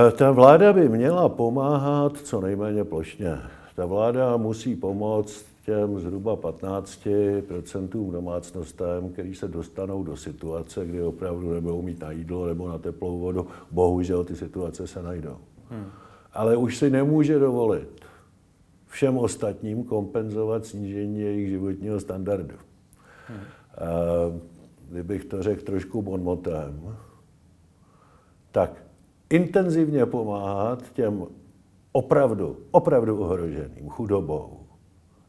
Eh, 0.08 0.12
ta 0.12 0.30
vláda 0.30 0.72
by 0.72 0.88
měla 0.88 1.28
pomáhat 1.28 2.12
co 2.16 2.40
nejméně 2.40 2.84
plošně. 2.84 3.38
Ta 3.76 3.86
vláda 3.86 4.36
musí 4.36 4.74
pomoct 4.74 5.44
těm 5.66 6.00
zhruba 6.00 6.36
15% 6.36 8.10
domácnostem, 8.10 9.08
který 9.08 9.34
se 9.34 9.48
dostanou 9.48 10.02
do 10.02 10.16
situace, 10.16 10.86
kdy 10.86 11.02
opravdu 11.02 11.54
nebudou 11.54 11.82
mít 11.82 12.00
na 12.00 12.10
jídlo 12.10 12.46
nebo 12.46 12.68
na 12.68 12.78
teplou 12.78 13.18
vodu. 13.18 13.46
Bohužel 13.70 14.24
ty 14.24 14.36
situace 14.36 14.86
se 14.86 15.02
najdou. 15.02 15.36
Hmm. 15.70 15.86
Ale 16.32 16.56
už 16.56 16.76
si 16.76 16.90
nemůže 16.90 17.38
dovolit 17.38 18.04
všem 18.86 19.18
ostatním 19.18 19.84
kompenzovat 19.84 20.66
snížení 20.66 21.20
jejich 21.20 21.48
životního 21.48 22.00
standardu. 22.00 22.56
Hmm. 23.28 23.40
Kdybych 24.88 25.24
to 25.24 25.42
řekl 25.42 25.62
trošku 25.62 26.02
bonmotem, 26.02 26.96
tak 28.52 28.82
intenzivně 29.30 30.06
pomáhat 30.06 30.92
těm 30.92 31.26
opravdu, 31.92 32.56
opravdu 32.70 33.20
ohroženým 33.20 33.88
chudobou, 33.88 34.65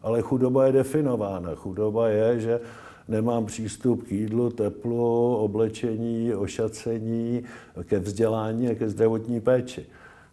ale 0.08 0.22
chudoba 0.22 0.66
je 0.66 0.72
definována. 0.72 1.56
Chudoba 1.56 2.08
je, 2.08 2.40
že 2.40 2.60
nemám 3.08 3.46
přístup 3.46 4.04
k 4.04 4.12
jídlu, 4.12 4.50
teplu, 4.50 5.36
oblečení, 5.36 6.34
ošacení, 6.34 7.44
ke 7.84 8.00
vzdělání 8.00 8.70
a 8.70 8.76
ke 8.76 8.90
zdravotní 8.90 9.42
péči. 9.42 9.86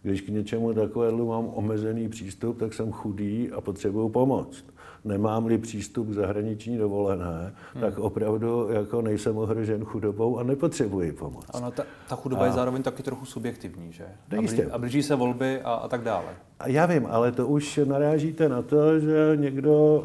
Když 0.03 0.21
k 0.21 0.29
něčemu 0.29 0.73
takovému 0.73 1.27
mám 1.27 1.51
omezený 1.55 2.09
přístup, 2.09 2.59
tak 2.59 2.75
jsem 2.75 2.93
chudý 2.93 3.51
a 3.53 3.61
potřebuju 3.61 4.09
pomoc 4.09 4.65
nemám-li 5.05 5.59
přístup 5.59 6.09
k 6.09 6.13
zahraniční 6.13 6.79
dovolené, 6.79 7.55
hmm. 7.75 7.81
tak 7.83 7.99
opravdu 7.99 8.69
jako 8.71 9.03
nejsem 9.03 9.37
ohrožen 9.37 9.85
chudobou 9.85 10.39
a 10.39 10.43
nepotřebuji 10.43 11.13
pomoc. 11.13 11.47
Ano, 11.55 11.71
ta, 11.71 11.85
ta 12.09 12.17
chudoba 12.17 12.43
a... 12.43 12.47
je 12.47 12.53
zároveň 12.53 12.83
taky 12.83 13.03
trochu 13.03 13.27
subjektivní, 13.27 13.93
že? 13.93 14.05
A, 14.05 14.37
blíží, 14.37 14.63
a 14.63 14.79
blíží 14.79 15.03
se 15.03 15.15
volby 15.15 15.61
a, 15.61 15.73
a 15.73 15.89
tak 15.89 16.03
dále. 16.03 16.27
A 16.61 16.69
já 16.69 16.87
vím, 16.87 17.07
ale 17.11 17.33
to 17.33 17.47
už 17.47 17.81
narážíte 17.85 18.49
na 18.49 18.63
to, 18.63 19.01
že 19.01 19.33
někdo 19.37 20.05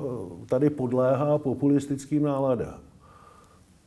tady 0.50 0.70
podléhá 0.70 1.38
populistickým 1.38 2.24
náladám. 2.24 2.80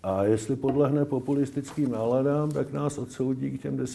A 0.03 0.25
jestli 0.25 0.57
podlehne 0.57 1.05
populistickým 1.05 1.91
náladám, 1.91 2.51
tak 2.51 2.73
nás 2.73 2.99
odsoudí 2.99 3.51
k 3.51 3.63
těm 3.63 3.87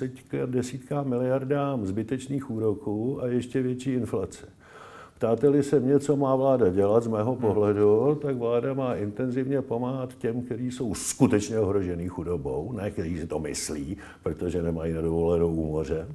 desítkám 0.45 1.10
miliardám 1.10 1.86
zbytečných 1.86 2.51
úroků 2.51 3.21
a 3.21 3.27
ještě 3.27 3.62
větší 3.62 3.93
inflace. 3.93 4.47
Ptáte-li 5.17 5.63
se 5.63 5.80
mě, 5.80 5.99
co 5.99 6.15
má 6.15 6.36
vláda 6.36 6.69
dělat 6.69 7.03
z 7.03 7.08
mého 7.08 7.36
pohledu, 7.36 8.19
tak 8.21 8.36
vláda 8.36 8.73
má 8.73 8.95
intenzivně 8.95 9.62
pomáhat 9.62 10.13
těm, 10.13 10.41
kteří 10.41 10.71
jsou 10.71 10.93
skutečně 10.93 11.60
ohrožený 11.60 12.08
chudobou, 12.08 12.71
ne 12.71 12.91
kteří 12.91 13.19
si 13.19 13.27
to 13.27 13.39
myslí, 13.39 13.97
protože 14.23 14.62
nemají 14.62 14.93
na 14.93 15.01
dovolenou 15.01 15.53
u 15.56 15.71
moře, 15.71 16.08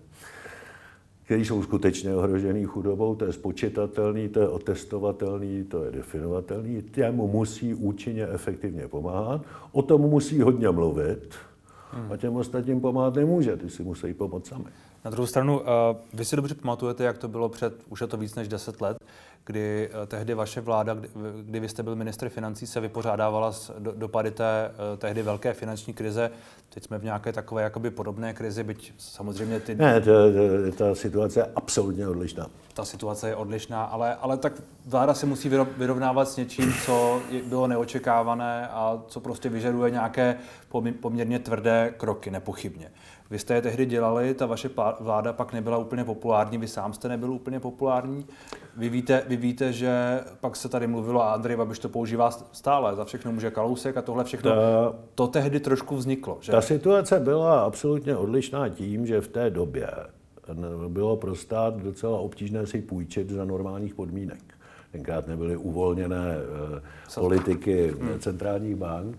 kteří 1.25 1.45
jsou 1.45 1.63
skutečně 1.63 2.17
ohrožený 2.17 2.65
chudobou, 2.65 3.15
to 3.15 3.25
je 3.25 3.33
spočitatelný, 3.33 4.29
to 4.29 4.41
je 4.41 4.49
otestovatelný, 4.49 5.65
to 5.65 5.85
je 5.85 5.91
definovatelný, 5.91 6.83
těm 6.83 7.15
musí 7.15 7.75
účinně 7.75 8.27
efektivně 8.29 8.89
pomáhat, 8.89 9.43
o 9.73 9.83
tom 9.83 10.01
musí 10.01 10.41
hodně 10.41 10.71
mluvit 10.71 11.35
a 12.13 12.17
těm 12.17 12.37
ostatním 12.37 12.81
pomáhat 12.81 13.15
nemůže, 13.15 13.57
ty 13.57 13.71
si 13.71 13.83
musí 13.83 14.15
pomoct 14.15 14.47
sami. 14.47 14.65
Na 15.05 15.11
druhou 15.11 15.27
stranu, 15.27 15.61
uh, 15.61 15.67
vy 16.15 16.25
si 16.25 16.37
dobře 16.37 16.55
pamatujete, 16.55 17.05
jak 17.05 17.19
to 17.19 17.29
bylo 17.29 17.49
před, 17.49 17.75
už 17.89 18.01
je 18.01 18.07
to 18.07 18.17
víc 18.17 18.35
než 18.35 18.49
10 18.49 18.81
let, 18.81 18.97
kdy 19.45 19.91
uh, 20.01 20.07
tehdy 20.07 20.35
vaše 20.35 20.61
vláda, 20.61 20.95
kdy, 20.95 21.09
kdy 21.43 21.61
vy 21.61 21.69
jste 21.69 21.83
byl 21.83 21.97
ministr 21.97 22.29
financí, 22.29 22.67
se 22.67 22.81
vypořádávala 22.81 23.53
s 23.53 23.73
do, 23.79 23.93
dopady 23.93 24.31
té 24.31 24.71
uh, 24.71 24.99
tehdy 24.99 25.23
velké 25.23 25.53
finanční 25.53 25.95
krize. 25.95 26.31
Teď 26.69 26.85
jsme 26.85 26.99
v 26.99 27.05
nějaké 27.05 27.33
takové 27.33 27.63
jakoby 27.63 27.91
podobné 27.91 28.35
krizi, 28.35 28.65
byť 28.65 28.93
samozřejmě 28.99 29.61
ty... 29.61 29.75
Ne, 29.75 30.01
to, 30.01 30.11
to, 30.33 30.77
ta 30.77 30.95
situace 30.95 31.41
je 31.41 31.47
absolutně 31.57 32.09
odlišná. 32.09 32.47
Ta 32.75 32.85
situace 32.85 33.29
je 33.29 33.37
odlišná, 33.37 33.85
ale, 33.85 34.15
ale 34.15 34.37
tak 34.37 34.53
vláda 34.87 35.15
se 35.15 35.27
musí 35.27 35.51
vyrovnávat 35.77 36.29
s 36.29 36.37
něčím, 36.37 36.75
co 36.85 37.23
bylo 37.47 37.67
neočekávané 37.67 38.69
a 38.69 39.03
co 39.07 39.21
prostě 39.21 39.49
vyžaduje 39.49 39.91
nějaké 39.91 40.37
poměrně 41.01 41.39
tvrdé 41.39 41.95
kroky, 41.97 42.31
nepochybně. 42.31 42.91
Vy 43.33 43.39
jste 43.39 43.55
je 43.55 43.63
tehdy 43.63 43.87
dělali, 43.87 44.35
ta 44.35 44.47
vaše 44.47 44.71
vláda 45.01 45.33
pak 45.33 45.53
nebyla 45.53 45.79
úplně 45.79 46.05
populární, 46.05 46.59
vy 46.59 46.69
sám 46.69 46.93
jste 46.93 47.09
nebyl 47.09 47.33
úplně 47.33 47.61
populární. 47.61 48.27
Vy 48.77 48.89
víte, 48.89 49.23
vy 49.29 49.37
víte 49.37 49.73
že 49.73 50.21
pak 50.41 50.57
se 50.57 50.69
tady 50.69 50.87
mluvilo 50.87 51.23
a 51.23 51.33
Andrej 51.33 51.57
Babiš 51.57 51.79
to 51.79 51.89
používá 51.89 52.31
stále, 52.31 52.97
za 52.97 53.05
všechno 53.05 53.33
může 53.33 53.51
Kalousek 53.51 53.97
a 53.97 54.03
tohle 54.03 54.25
všechno. 54.25 54.51
Ta, 54.51 54.95
to 55.15 55.27
tehdy 55.27 55.61
trošku 55.61 55.97
vzniklo. 55.97 56.39
Že? 56.41 56.53
Ta 56.53 56.61
situace 56.61 57.21
byla 57.21 57.61
absolutně 57.61 58.17
odlišná 58.17 58.69
tím, 58.69 59.07
že 59.07 59.21
v 59.21 59.29
té 59.29 59.51
době 59.51 59.89
bylo 60.89 61.17
pro 61.17 61.35
stát 61.35 61.77
docela 61.77 62.19
obtížné 62.19 62.67
si 62.67 62.83
půjčit 62.83 63.31
za 63.31 63.45
normálních 63.45 63.95
podmínek. 63.95 64.43
Tenkrát 64.93 65.29
nebyly 65.29 65.57
uvolněné 65.57 66.37
eh, 66.77 67.21
politiky 67.21 67.95
hmm. 68.01 68.19
centrálních 68.19 68.77
bank 68.77 69.19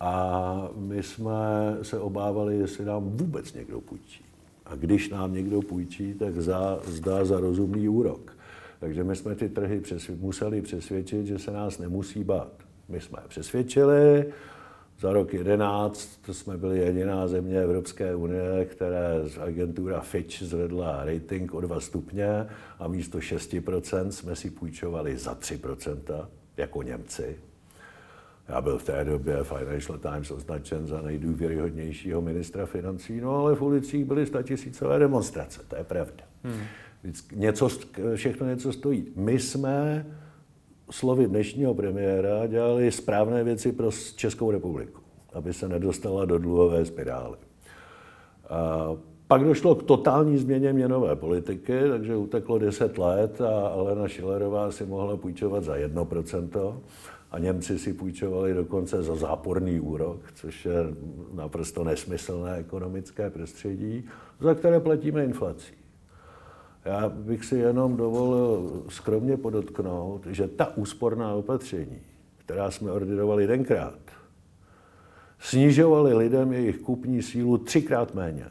a 0.00 0.68
my 0.76 1.02
jsme 1.02 1.38
se 1.82 1.98
obávali, 1.98 2.56
jestli 2.56 2.84
nám 2.84 3.10
vůbec 3.10 3.52
někdo 3.54 3.80
půjčí. 3.80 4.24
A 4.66 4.74
když 4.76 5.08
nám 5.10 5.34
někdo 5.34 5.62
půjčí, 5.62 6.14
tak 6.14 6.36
za, 6.36 6.80
zdá 6.84 7.24
za 7.24 7.40
rozumný 7.40 7.88
úrok. 7.88 8.36
Takže 8.80 9.04
my 9.04 9.16
jsme 9.16 9.34
ty 9.34 9.48
trhy 9.48 9.80
přesvě- 9.80 10.20
museli 10.20 10.62
přesvědčit, 10.62 11.26
že 11.26 11.38
se 11.38 11.50
nás 11.50 11.78
nemusí 11.78 12.24
bát. 12.24 12.52
My 12.88 13.00
jsme 13.00 13.18
přesvědčili, 13.28 14.32
za 15.00 15.12
rok 15.12 15.34
11 15.34 16.18
jsme 16.32 16.56
byli 16.56 16.78
jediná 16.78 17.28
země 17.28 17.62
Evropské 17.62 18.14
unie, 18.14 18.64
které 18.64 19.20
z 19.24 19.38
agentura 19.38 20.00
Fitch 20.00 20.42
zvedla 20.42 21.04
rating 21.04 21.54
o 21.54 21.60
2 21.60 21.80
stupně 21.80 22.46
a 22.78 22.88
místo 22.88 23.18
6% 23.18 24.08
jsme 24.08 24.36
si 24.36 24.50
půjčovali 24.50 25.18
za 25.18 25.34
3%, 25.34 26.28
jako 26.56 26.82
Němci. 26.82 27.36
Já 28.50 28.60
byl 28.60 28.78
v 28.78 28.84
té 28.84 29.04
době 29.04 29.38
Financial 29.42 29.98
Times 29.98 30.30
označen 30.30 30.86
za 30.86 31.02
nejdůvěryhodnějšího 31.02 32.20
ministra 32.20 32.66
financí, 32.66 33.20
no 33.20 33.36
ale 33.36 33.54
v 33.54 33.62
ulicích 33.62 34.04
byly 34.04 34.26
statisícové 34.26 34.98
demonstrace, 34.98 35.60
to 35.68 35.76
je 35.76 35.84
pravda. 35.84 36.24
Hmm. 36.44 36.62
Něco, 37.34 37.68
všechno 38.14 38.46
něco 38.46 38.72
stojí. 38.72 39.06
My 39.16 39.38
jsme 39.38 40.06
slovy 40.90 41.26
dnešního 41.26 41.74
premiéra 41.74 42.46
dělali 42.46 42.92
správné 42.92 43.44
věci 43.44 43.72
pro 43.72 43.90
Českou 44.16 44.50
republiku, 44.50 45.00
aby 45.32 45.52
se 45.52 45.68
nedostala 45.68 46.24
do 46.24 46.38
dluhové 46.38 46.84
spirály. 46.84 47.36
A 48.48 48.90
pak 49.26 49.44
došlo 49.44 49.74
k 49.74 49.82
totální 49.82 50.38
změně 50.38 50.72
měnové 50.72 51.16
politiky, 51.16 51.78
takže 51.90 52.16
uteklo 52.16 52.58
10 52.58 52.98
let 52.98 53.40
a 53.40 53.68
Alena 53.68 54.08
Šilerová 54.08 54.70
si 54.70 54.86
mohla 54.86 55.16
půjčovat 55.16 55.64
za 55.64 55.76
1% 55.76 56.80
a 57.30 57.38
Němci 57.38 57.78
si 57.78 57.92
půjčovali 57.92 58.54
dokonce 58.54 59.02
za 59.02 59.16
záporný 59.16 59.80
úrok, 59.80 60.20
což 60.34 60.64
je 60.64 60.74
naprosto 61.34 61.84
nesmyslné 61.84 62.56
ekonomické 62.56 63.30
prostředí, 63.30 64.04
za 64.40 64.54
které 64.54 64.80
platíme 64.80 65.24
inflací. 65.24 65.72
Já 66.84 67.08
bych 67.08 67.44
si 67.44 67.56
jenom 67.56 67.96
dovolil 67.96 68.82
skromně 68.88 69.36
podotknout, 69.36 70.26
že 70.26 70.48
ta 70.48 70.76
úsporná 70.76 71.34
opatření, 71.34 71.98
která 72.36 72.70
jsme 72.70 72.92
ordinovali 72.92 73.46
tenkrát, 73.46 73.98
snižovaly 75.38 76.14
lidem 76.14 76.52
jejich 76.52 76.78
kupní 76.78 77.22
sílu 77.22 77.58
třikrát 77.58 78.14
méně, 78.14 78.46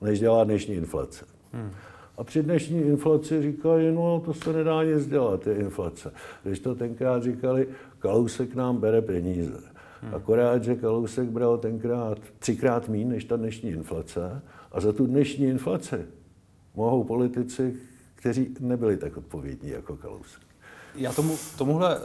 než 0.00 0.20
dělá 0.20 0.44
dnešní 0.44 0.74
inflace. 0.74 1.24
Hmm. 1.52 1.70
A 2.16 2.24
při 2.24 2.42
dnešní 2.42 2.80
inflaci 2.80 3.42
říkají, 3.42 3.94
no 3.94 4.22
to 4.24 4.34
se 4.34 4.52
nedá 4.52 4.84
nic 4.84 5.06
dělat, 5.06 5.46
je 5.46 5.54
inflace. 5.54 6.12
Když 6.42 6.60
to 6.60 6.74
tenkrát 6.74 7.22
říkali, 7.22 7.68
Kalousek 7.98 8.54
nám 8.54 8.76
bere 8.76 9.02
peníze. 9.02 9.60
Hmm. 10.02 10.14
Akorát, 10.14 10.64
že 10.64 10.74
Kalousek 10.74 11.28
bral 11.28 11.58
tenkrát 11.58 12.18
třikrát 12.38 12.88
méně 12.88 13.04
než 13.04 13.24
ta 13.24 13.36
dnešní 13.36 13.70
inflace 13.70 14.42
a 14.72 14.80
za 14.80 14.92
tu 14.92 15.06
dnešní 15.06 15.46
inflaci 15.46 16.06
mohou 16.74 17.04
politici, 17.04 17.76
kteří 18.14 18.54
nebyli 18.60 18.96
tak 18.96 19.16
odpovědní 19.16 19.70
jako 19.70 19.96
Kalousek. 19.96 20.42
Já 20.94 21.12
tomu, 21.12 21.36
tomuhle 21.58 21.98
uh, 21.98 22.04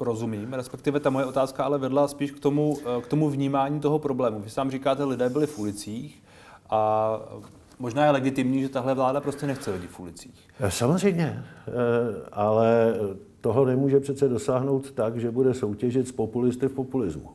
rozumím, 0.00 0.52
respektive 0.52 1.00
ta 1.00 1.10
moje 1.10 1.26
otázka 1.26 1.64
ale 1.64 1.78
vedla 1.78 2.08
spíš 2.08 2.30
k 2.30 2.40
tomu, 2.40 2.70
uh, 2.70 3.02
k 3.02 3.06
tomu 3.06 3.30
vnímání 3.30 3.80
toho 3.80 3.98
problému. 3.98 4.40
Vy 4.40 4.50
sám 4.50 4.70
říkáte, 4.70 5.04
lidé 5.04 5.28
byli 5.28 5.46
v 5.46 5.58
ulicích 5.58 6.22
a 6.70 7.10
možná 7.78 8.04
je 8.04 8.10
legitimní, 8.10 8.62
že 8.62 8.68
tahle 8.68 8.94
vláda 8.94 9.20
prostě 9.20 9.46
nechce 9.46 9.70
lidi 9.70 9.86
v 9.86 10.00
ulicích. 10.00 10.48
Eh, 10.60 10.70
samozřejmě, 10.70 11.44
ale 12.32 12.94
toho 13.40 13.64
nemůže 13.64 14.00
přece 14.00 14.28
dosáhnout 14.28 14.92
tak, 14.92 15.16
že 15.16 15.30
bude 15.30 15.54
soutěžit 15.54 16.08
s 16.08 16.12
populisty 16.12 16.68
v 16.68 16.72
populismu. 16.72 17.30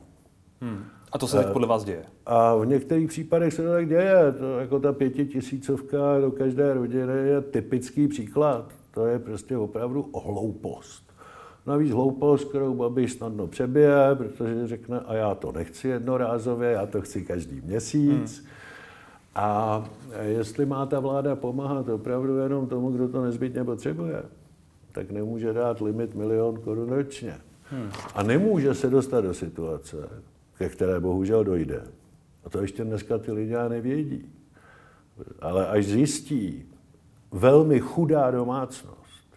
Hmm. 0.60 0.84
A 1.12 1.18
to 1.18 1.26
se 1.26 1.36
tak 1.36 1.52
podle 1.52 1.68
vás 1.68 1.84
děje? 1.84 2.02
A 2.26 2.54
v 2.54 2.66
některých 2.66 3.08
případech 3.08 3.54
se 3.54 3.62
to 3.62 3.68
tak 3.68 3.88
děje. 3.88 4.32
To, 4.38 4.58
jako 4.58 4.80
ta 4.80 4.92
pětitisícovka 4.92 6.20
do 6.20 6.30
každé 6.30 6.74
rodiny 6.74 7.12
je 7.12 7.40
typický 7.40 8.08
příklad. 8.08 8.72
To 8.90 9.06
je 9.06 9.18
prostě 9.18 9.56
opravdu 9.56 10.10
hloupost. 10.24 11.02
Navíc 11.66 11.92
hloupost, 11.92 12.44
kterou 12.44 12.74
Babiš 12.74 13.12
snadno 13.12 13.46
přebije, 13.46 14.14
protože 14.14 14.66
řekne, 14.66 15.00
a 15.00 15.14
já 15.14 15.34
to 15.34 15.52
nechci 15.52 15.88
jednorázově, 15.88 16.70
já 16.70 16.86
to 16.86 17.00
chci 17.00 17.24
každý 17.24 17.60
měsíc. 17.60 18.38
Hmm. 18.38 18.48
A 19.34 19.84
jestli 20.22 20.66
má 20.66 20.86
ta 20.86 21.00
vláda 21.00 21.36
pomáhat 21.36 21.88
opravdu 21.88 22.38
jenom 22.38 22.66
tomu, 22.66 22.90
kdo 22.90 23.08
to 23.08 23.24
nezbytně 23.24 23.64
potřebuje, 23.64 24.22
tak 24.96 25.10
nemůže 25.10 25.52
dát 25.52 25.80
limit 25.80 26.14
milion 26.14 26.60
korun 26.60 26.88
ročně. 26.88 27.34
Hmm. 27.70 27.90
A 28.14 28.22
nemůže 28.22 28.74
se 28.74 28.90
dostat 28.90 29.20
do 29.20 29.34
situace, 29.34 29.96
ke 30.58 30.68
které 30.68 31.00
bohužel 31.00 31.44
dojde. 31.44 31.82
A 32.44 32.50
to 32.50 32.60
ještě 32.60 32.84
dneska 32.84 33.18
ty 33.18 33.32
lidé 33.32 33.68
nevědí. 33.68 34.32
Ale 35.40 35.66
až 35.66 35.86
zjistí 35.86 36.68
velmi 37.32 37.80
chudá 37.80 38.30
domácnost, 38.30 39.28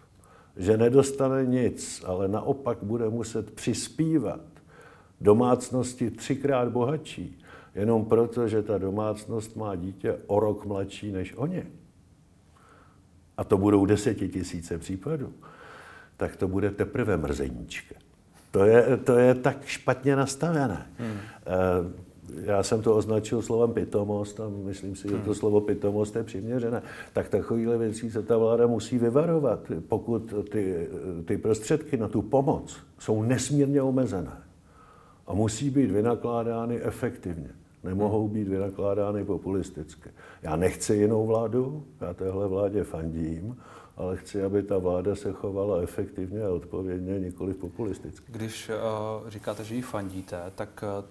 že 0.56 0.76
nedostane 0.76 1.46
nic, 1.46 2.02
ale 2.06 2.28
naopak 2.28 2.78
bude 2.82 3.08
muset 3.08 3.50
přispívat 3.50 4.40
domácnosti 5.20 6.10
třikrát 6.10 6.68
bohatší, 6.68 7.42
jenom 7.74 8.04
proto, 8.04 8.48
že 8.48 8.62
ta 8.62 8.78
domácnost 8.78 9.56
má 9.56 9.76
dítě 9.76 10.18
o 10.26 10.40
rok 10.40 10.64
mladší 10.64 11.12
než 11.12 11.34
oni. 11.36 11.66
A 13.36 13.44
to 13.44 13.58
budou 13.58 13.86
desetitisíce 13.86 14.78
případů. 14.78 15.32
Tak 16.20 16.36
to 16.36 16.48
bude 16.48 16.70
teprve 16.70 17.16
mrzeníčka. 17.16 17.94
To 18.50 18.64
je, 18.64 18.96
to 18.96 19.18
je 19.18 19.34
tak 19.34 19.64
špatně 19.64 20.16
nastavené. 20.16 20.86
Hmm. 20.98 21.16
Já 22.42 22.62
jsem 22.62 22.82
to 22.82 22.96
označil 22.96 23.42
slovem 23.42 23.72
pitomost 23.72 24.40
a 24.40 24.48
myslím 24.48 24.96
si, 24.96 25.08
že 25.08 25.14
to 25.14 25.24
hmm. 25.24 25.34
slovo 25.34 25.60
pitomost 25.60 26.16
je 26.16 26.22
přiměřené. 26.22 26.82
Tak 27.12 27.28
takovýhle 27.28 27.78
věcí 27.78 28.10
se 28.10 28.22
ta 28.22 28.36
vláda 28.36 28.66
musí 28.66 28.98
vyvarovat, 28.98 29.60
pokud 29.88 30.34
ty, 30.50 30.88
ty 31.24 31.38
prostředky 31.38 31.96
na 31.96 32.08
tu 32.08 32.22
pomoc 32.22 32.76
jsou 32.98 33.22
nesmírně 33.22 33.82
omezené 33.82 34.36
a 35.26 35.34
musí 35.34 35.70
být 35.70 35.90
vynakládány 35.90 36.80
efektivně. 36.82 37.50
Nemohou 37.84 38.28
být 38.28 38.48
vynakládány 38.48 39.24
populisticky. 39.24 40.10
Já 40.42 40.56
nechci 40.56 40.94
jinou 40.94 41.26
vládu, 41.26 41.84
já 42.00 42.14
téhle 42.14 42.48
vládě 42.48 42.84
fandím, 42.84 43.56
ale 44.00 44.16
chci, 44.16 44.42
aby 44.42 44.62
ta 44.62 44.78
vláda 44.78 45.16
se 45.16 45.32
chovala 45.32 45.82
efektivně 45.82 46.44
a 46.44 46.50
odpovědně, 46.50 47.18
nikoli 47.18 47.54
populisticky. 47.54 48.32
Když 48.32 48.70
uh, 49.22 49.28
říkáte, 49.28 49.64
že 49.64 49.74
ji 49.74 49.82
fandíte, 49.82 50.52
tak 50.54 50.84
uh, 50.98 51.04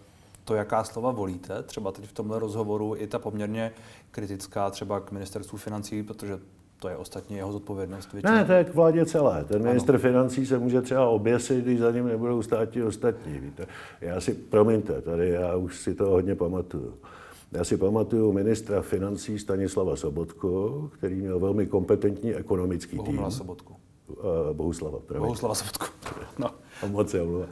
to, 0.43 0.55
jaká 0.55 0.83
slova 0.83 1.11
volíte, 1.11 1.63
třeba 1.63 1.91
teď 1.91 2.05
v 2.05 2.13
tomhle 2.13 2.39
rozhovoru, 2.39 2.95
i 2.97 3.07
ta 3.07 3.19
poměrně 3.19 3.71
kritická 4.11 4.69
třeba 4.69 4.99
k 4.99 5.11
ministerstvu 5.11 5.57
financí, 5.57 6.03
protože 6.03 6.39
to 6.79 6.89
je 6.89 6.97
ostatně 6.97 7.37
jeho 7.37 7.51
zodpovědnost. 7.51 8.13
Většinou. 8.13 8.33
Ne, 8.33 8.45
to 8.45 8.53
je 8.53 8.63
k 8.63 8.75
vládě 8.75 9.05
celé. 9.05 9.43
Ten 9.43 9.63
ministr 9.63 9.91
ano. 9.91 9.99
financí 9.99 10.45
se 10.45 10.57
může 10.57 10.81
třeba 10.81 11.09
oběsit, 11.09 11.65
když 11.65 11.79
za 11.79 11.91
ním 11.91 12.07
nebudou 12.07 12.41
stát 12.41 12.69
ostatní. 12.87 13.39
Víte? 13.39 13.67
Já 14.01 14.21
si, 14.21 14.33
promiňte, 14.33 15.01
tady 15.01 15.29
já 15.29 15.55
už 15.55 15.79
si 15.79 15.95
to 15.95 16.05
hodně 16.05 16.35
pamatuju. 16.35 16.93
Já 17.51 17.63
si 17.63 17.77
pamatuju 17.77 18.33
ministra 18.33 18.81
financí 18.81 19.39
Stanislava 19.39 19.95
Sobotku, 19.95 20.89
který 20.93 21.15
měl 21.15 21.39
velmi 21.39 21.67
kompetentní 21.67 22.33
ekonomický 22.33 22.97
Bohumila 22.97 23.29
tým. 23.29 23.37
Sobotku. 23.37 23.75
Uh, 24.07 24.15
Bohuslava. 24.53 24.99
Pravý. 24.99 25.23
Bohuslava 25.23 25.55
Sobotku. 25.55 25.85
No. 26.39 26.49
A 26.83 26.85
moc 26.87 27.09
se 27.09 27.21
omlouvám. 27.21 27.49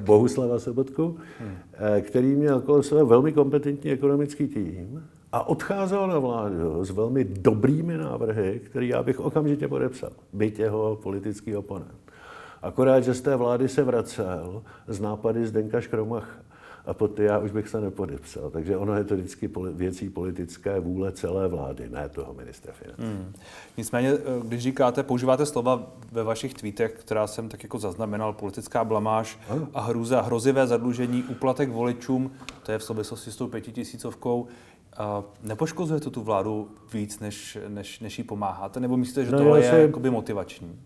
Bohuslava 0.00 0.58
Sobotku, 0.58 1.16
hmm. 1.38 1.56
který 2.00 2.36
měl 2.36 2.60
kolem 2.60 2.82
sebe 2.82 3.04
velmi 3.04 3.32
kompetentní 3.32 3.90
ekonomický 3.90 4.48
tým 4.48 5.04
a 5.32 5.48
odcházel 5.48 6.06
na 6.06 6.18
vládu 6.18 6.84
s 6.84 6.90
velmi 6.90 7.24
dobrými 7.24 7.96
návrhy, 7.96 8.60
který 8.64 8.88
já 8.88 9.02
bych 9.02 9.20
okamžitě 9.20 9.68
podepsal, 9.68 10.10
byť 10.32 10.58
jeho 10.58 10.96
politický 11.02 11.56
oponent. 11.56 11.94
Akorát, 12.62 13.00
že 13.00 13.14
z 13.14 13.20
té 13.20 13.36
vlády 13.36 13.68
se 13.68 13.84
vracel 13.84 14.62
z 14.88 15.00
nápady 15.00 15.46
Zdenka 15.46 15.80
Škromacha 15.80 16.47
a 16.88 16.94
pod 16.94 17.08
ty 17.08 17.24
já 17.24 17.38
už 17.38 17.50
bych 17.50 17.68
se 17.68 17.80
nepodepsal. 17.80 18.50
Takže 18.50 18.76
ono 18.76 18.94
je 18.94 19.04
to 19.04 19.16
vždycky 19.16 19.50
věcí 19.72 20.10
politické 20.10 20.80
vůle 20.80 21.12
celé 21.12 21.48
vlády, 21.48 21.88
ne 21.88 22.08
toho 22.08 22.34
ministra 22.34 22.72
financí. 22.72 23.02
Hmm. 23.02 23.32
Nicméně, 23.76 24.12
eh, 24.12 24.18
když 24.44 24.62
říkáte, 24.62 25.02
používáte 25.02 25.46
slova 25.46 25.92
ve 26.12 26.22
vašich 26.22 26.54
tweetech, 26.54 26.92
která 26.92 27.26
jsem 27.26 27.48
tak 27.48 27.62
jako 27.62 27.78
zaznamenal, 27.78 28.32
politická 28.32 28.84
blamáž 28.84 29.38
ano. 29.48 29.68
a 29.74 29.80
hrůza, 29.80 30.20
hrozivé 30.20 30.66
zadlužení, 30.66 31.24
úplatek 31.24 31.68
voličům, 31.68 32.30
to 32.62 32.72
je 32.72 32.78
v 32.78 32.84
souvislosti 32.84 33.30
s 33.30 33.36
tou 33.36 33.46
pětitisícovkou, 33.46 34.46
Nepoškozuje 35.42 36.00
to 36.00 36.10
tu 36.10 36.22
vládu 36.22 36.68
víc, 36.92 37.20
než, 37.20 37.58
než, 37.68 38.00
než 38.00 38.18
jí 38.18 38.24
pomáháte? 38.24 38.80
Nebo 38.80 38.96
myslíte, 38.96 39.24
že 39.24 39.32
no, 39.32 39.38
tohle 39.38 39.64
je 39.64 39.82
jakoby 39.82 40.10
motivační? 40.10 40.80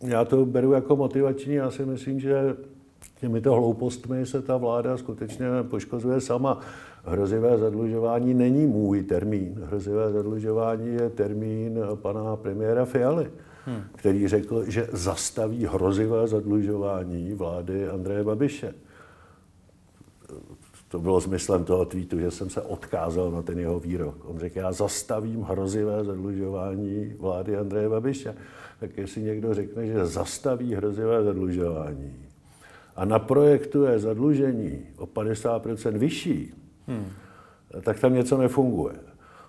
Já 0.00 0.24
to 0.24 0.46
beru 0.46 0.72
jako 0.72 0.96
motivační. 0.96 1.54
Já 1.54 1.70
si 1.70 1.86
myslím, 1.86 2.20
že 2.20 2.56
těmito 3.20 3.54
hloupostmi 3.54 4.26
se 4.26 4.42
ta 4.42 4.56
vláda 4.56 4.96
skutečně 4.96 5.46
poškozuje 5.62 6.20
sama. 6.20 6.60
Hrozivé 7.04 7.58
zadlužování 7.58 8.34
není 8.34 8.66
můj 8.66 9.02
termín. 9.02 9.62
Hrozivé 9.66 10.12
zadlužování 10.12 10.94
je 10.94 11.10
termín 11.10 11.78
pana 11.94 12.36
premiéra 12.36 12.84
Fialy, 12.84 13.30
hmm. 13.64 13.82
který 13.96 14.28
řekl, 14.28 14.70
že 14.70 14.88
zastaví 14.92 15.66
hrozivé 15.66 16.28
zadlužování 16.28 17.34
vlády 17.34 17.88
Andreje 17.88 18.24
Babiše. 18.24 18.74
To 20.88 20.98
bylo 20.98 21.20
smyslem 21.20 21.64
toho 21.64 21.84
tweetu, 21.84 22.18
že 22.18 22.30
jsem 22.30 22.50
se 22.50 22.60
odkázal 22.62 23.30
na 23.30 23.42
ten 23.42 23.58
jeho 23.58 23.80
výrok. 23.80 24.16
On 24.24 24.38
řekl, 24.38 24.58
já 24.58 24.72
zastavím 24.72 25.42
hrozivé 25.42 26.04
zadlužování 26.04 27.14
vlády 27.18 27.56
Andreje 27.56 27.88
Babiše. 27.88 28.34
Tak 28.80 28.98
jestli 28.98 29.22
někdo 29.22 29.54
řekne, 29.54 29.86
že 29.86 30.06
zastaví 30.06 30.74
hrozivé 30.74 31.24
zadlužování 31.24 32.26
a 32.96 33.04
naprojektuje 33.04 33.98
zadlužení 33.98 34.86
o 34.96 35.06
50% 35.06 35.98
vyšší, 35.98 36.54
hmm. 36.86 37.06
tak 37.82 38.00
tam 38.00 38.14
něco 38.14 38.38
nefunguje. 38.38 38.94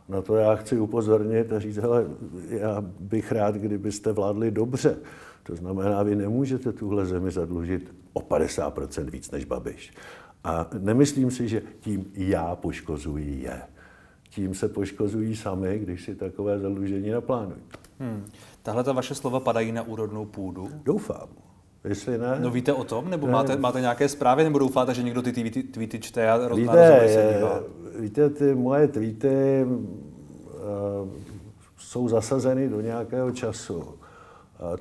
Na 0.09 0.21
to 0.21 0.35
já 0.35 0.55
chci 0.55 0.79
upozornit 0.79 1.53
a 1.53 1.59
říct, 1.59 1.77
hele, 1.77 2.05
já 2.49 2.83
bych 2.99 3.31
rád, 3.31 3.55
kdybyste 3.55 4.11
vládli 4.11 4.51
dobře. 4.51 4.97
To 5.43 5.55
znamená, 5.55 6.03
vy 6.03 6.15
nemůžete 6.15 6.73
tuhle 6.73 7.05
zemi 7.05 7.31
zadlužit 7.31 7.95
o 8.13 8.19
50% 8.19 9.09
víc 9.11 9.31
než 9.31 9.45
Babiš. 9.45 9.93
A 10.43 10.69
nemyslím 10.79 11.31
si, 11.31 11.47
že 11.47 11.61
tím 11.79 12.11
já 12.13 12.55
poškozuji 12.55 13.41
je. 13.43 13.61
Tím 14.29 14.53
se 14.53 14.69
poškozují 14.69 15.35
sami, 15.35 15.79
když 15.79 16.03
si 16.03 16.15
takové 16.15 16.59
zadlužení 16.59 17.09
naplánují. 17.09 17.61
Hmm. 17.99 18.25
Tahle 18.63 18.83
ta 18.83 18.91
vaše 18.91 19.15
slova 19.15 19.39
padají 19.39 19.71
na 19.71 19.81
úrodnou 19.81 20.25
půdu? 20.25 20.69
Doufám. 20.83 21.46
Jestli 21.83 22.17
ne. 22.17 22.37
No 22.39 22.51
víte 22.51 22.73
o 22.73 22.83
tom? 22.83 23.09
Nebo 23.09 23.27
ne. 23.27 23.33
máte, 23.33 23.55
máte 23.55 23.81
nějaké 23.81 24.09
zprávy? 24.09 24.43
Nebo 24.43 24.59
doufáte, 24.59 24.93
že 24.93 25.03
někdo 25.03 25.21
ty 25.21 25.31
tweety, 25.31 25.63
tweety 25.63 25.99
čte 25.99 26.29
a 26.29 26.47
roz, 26.47 26.59
víte, 26.59 27.09
se 27.09 27.33
dívá? 27.35 27.63
Víte, 27.99 28.29
ty 28.29 28.55
moje 28.55 28.87
tweety 28.87 29.65
uh, 29.65 31.09
jsou 31.77 32.07
zasazeny 32.07 32.69
do 32.69 32.81
nějakého 32.81 33.31
času. 33.31 33.83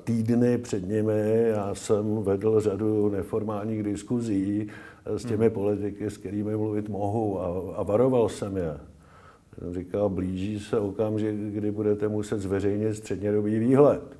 Týdny 0.03 0.57
před 0.57 0.87
nimi 0.87 1.43
já 1.47 1.75
jsem 1.75 2.23
vedl 2.23 2.59
řadu 2.59 3.09
neformálních 3.09 3.83
diskuzí 3.83 4.67
s 5.05 5.25
těmi 5.25 5.45
hmm. 5.45 5.53
politiky, 5.53 6.05
s 6.05 6.17
kterými 6.17 6.57
mluvit 6.57 6.89
mohu 6.89 7.41
a, 7.41 7.47
a 7.75 7.83
varoval 7.83 8.29
jsem 8.29 8.57
je. 8.57 8.77
Jsem 9.59 9.73
říkal, 9.73 10.09
blíží 10.09 10.59
se 10.59 10.79
okamžik, 10.79 11.35
kdy 11.35 11.71
budete 11.71 12.07
muset 12.07 12.39
zveřejnit 12.39 12.95
střednědobý 12.95 13.59
výhled. 13.59 14.16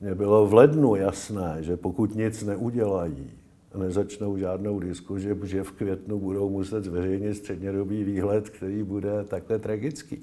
Mně 0.00 0.14
bylo 0.14 0.46
v 0.46 0.54
lednu 0.54 0.94
jasné, 0.94 1.56
že 1.60 1.76
pokud 1.76 2.14
nic 2.14 2.42
neudělají, 2.44 3.30
nezačnou 3.76 4.38
žádnou 4.38 4.80
diskuzi, 4.80 5.36
že 5.42 5.62
v 5.62 5.72
květnu 5.72 6.18
budou 6.18 6.50
muset 6.50 6.84
zveřejnit 6.84 7.34
střednědobý 7.34 8.04
výhled, 8.04 8.48
který 8.48 8.82
bude 8.82 9.24
takhle 9.24 9.58
tragický. 9.58 10.22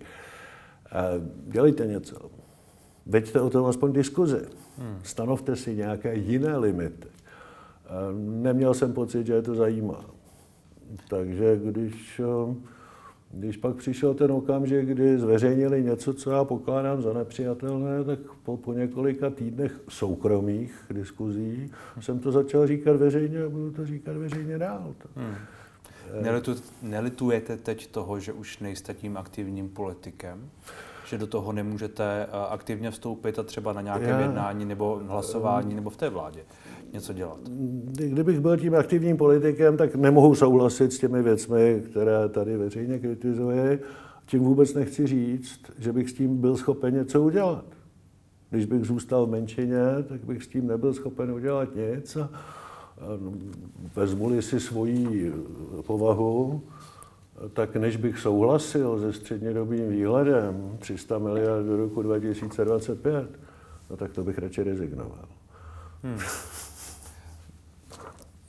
Dělejte 1.47 1.87
něco. 1.87 2.31
Veďte 3.05 3.41
o 3.41 3.49
tom 3.49 3.65
aspoň 3.65 3.93
diskuzi. 3.93 4.41
Hmm. 4.77 4.99
Stanovte 5.03 5.55
si 5.55 5.75
nějaké 5.75 6.15
jiné 6.15 6.57
limity. 6.57 7.07
Neměl 8.17 8.73
jsem 8.73 8.93
pocit, 8.93 9.27
že 9.27 9.33
je 9.33 9.41
to 9.41 9.55
zajímá. 9.55 10.05
Takže 11.09 11.59
když, 11.63 12.21
když 13.33 13.57
pak 13.57 13.75
přišel 13.75 14.13
ten 14.13 14.31
okamžik, 14.31 14.85
kdy 14.85 15.19
zveřejnili 15.19 15.83
něco, 15.83 16.13
co 16.13 16.31
já 16.31 16.43
pokládám 16.43 17.01
za 17.01 17.13
nepřijatelné, 17.13 18.03
tak 18.03 18.19
po, 18.43 18.57
po 18.57 18.73
několika 18.73 19.29
týdnech 19.29 19.79
soukromých 19.89 20.85
diskuzí 20.91 21.71
jsem 21.99 22.19
to 22.19 22.31
začal 22.31 22.67
říkat 22.67 22.95
veřejně 22.95 23.43
a 23.43 23.49
budu 23.49 23.71
to 23.71 23.85
říkat 23.85 24.17
veřejně 24.17 24.57
dál. 24.57 24.95
Hmm. 25.15 25.35
Nelitu, 26.21 26.55
nelitujete 26.81 27.57
teď 27.57 27.87
toho, 27.87 28.19
že 28.19 28.33
už 28.33 28.59
nejste 28.59 28.93
tím 28.93 29.17
aktivním 29.17 29.69
politikem? 29.69 30.49
Že 31.11 31.17
do 31.17 31.27
toho 31.27 31.51
nemůžete 31.51 32.27
aktivně 32.49 32.91
vstoupit 32.91 33.39
a 33.39 33.43
třeba 33.43 33.73
na 33.73 33.81
nějaké 33.81 34.21
jednání 34.21 34.65
nebo 34.65 35.01
hlasování 35.07 35.75
nebo 35.75 35.89
v 35.89 35.97
té 35.97 36.09
vládě? 36.09 36.39
něco 36.93 37.13
dělat? 37.13 37.39
Kdybych 37.93 38.39
byl 38.39 38.57
tím 38.57 38.75
aktivním 38.75 39.17
politikem, 39.17 39.77
tak 39.77 39.95
nemohu 39.95 40.35
souhlasit 40.35 40.93
s 40.93 40.99
těmi 40.99 41.23
věcmi, 41.23 41.83
které 41.89 42.29
tady 42.29 42.57
veřejně 42.57 42.99
kritizuji. 42.99 43.79
Tím 44.25 44.43
vůbec 44.43 44.73
nechci 44.73 45.07
říct, 45.07 45.59
že 45.79 45.93
bych 45.93 46.09
s 46.09 46.13
tím 46.13 46.37
byl 46.37 46.57
schopen 46.57 46.93
něco 46.93 47.21
udělat. 47.21 47.65
Když 48.49 48.65
bych 48.65 48.85
zůstal 48.85 49.25
v 49.25 49.29
menšině, 49.29 49.81
tak 50.07 50.25
bych 50.25 50.43
s 50.43 50.47
tím 50.47 50.67
nebyl 50.67 50.93
schopen 50.93 51.31
udělat 51.31 51.69
nic. 51.75 52.17
A 52.17 52.29
vezmu-li 53.95 54.41
si 54.41 54.59
svoji 54.59 55.33
povahu, 55.87 56.61
tak 57.53 57.75
než 57.75 57.97
bych 57.97 58.19
souhlasil 58.19 58.99
se 58.99 59.13
střednědobým 59.13 59.89
výhledem 59.89 60.77
300 60.79 61.17
miliard 61.17 61.65
do 61.65 61.77
roku 61.77 62.01
2025, 62.01 63.29
no 63.89 63.97
tak 63.97 64.11
to 64.11 64.23
bych 64.23 64.37
radši 64.37 64.63
rezignoval. 64.63 65.25
Hmm. 66.03 66.19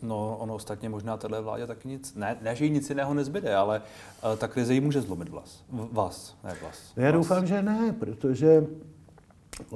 No, 0.02 0.36
ono 0.38 0.54
ostatně 0.54 0.88
možná 0.88 1.16
téhle 1.16 1.40
vládě 1.40 1.66
taky 1.66 1.88
nic, 1.88 2.14
ne, 2.14 2.36
ne 2.42 2.56
že 2.56 2.64
jí 2.64 2.70
nic 2.70 2.88
jiného 2.88 3.14
nezbyde, 3.14 3.54
ale 3.54 3.82
uh, 4.24 4.36
ta 4.36 4.48
krize 4.48 4.74
jí 4.74 4.80
může 4.80 5.00
zlomit 5.00 5.28
vlas. 5.28 5.64
Vás, 5.92 6.36
ne 6.44 6.56
vlas. 6.60 6.92
Já 6.96 7.10
doufám, 7.10 7.46
že 7.46 7.62
ne, 7.62 7.94
protože 7.98 8.66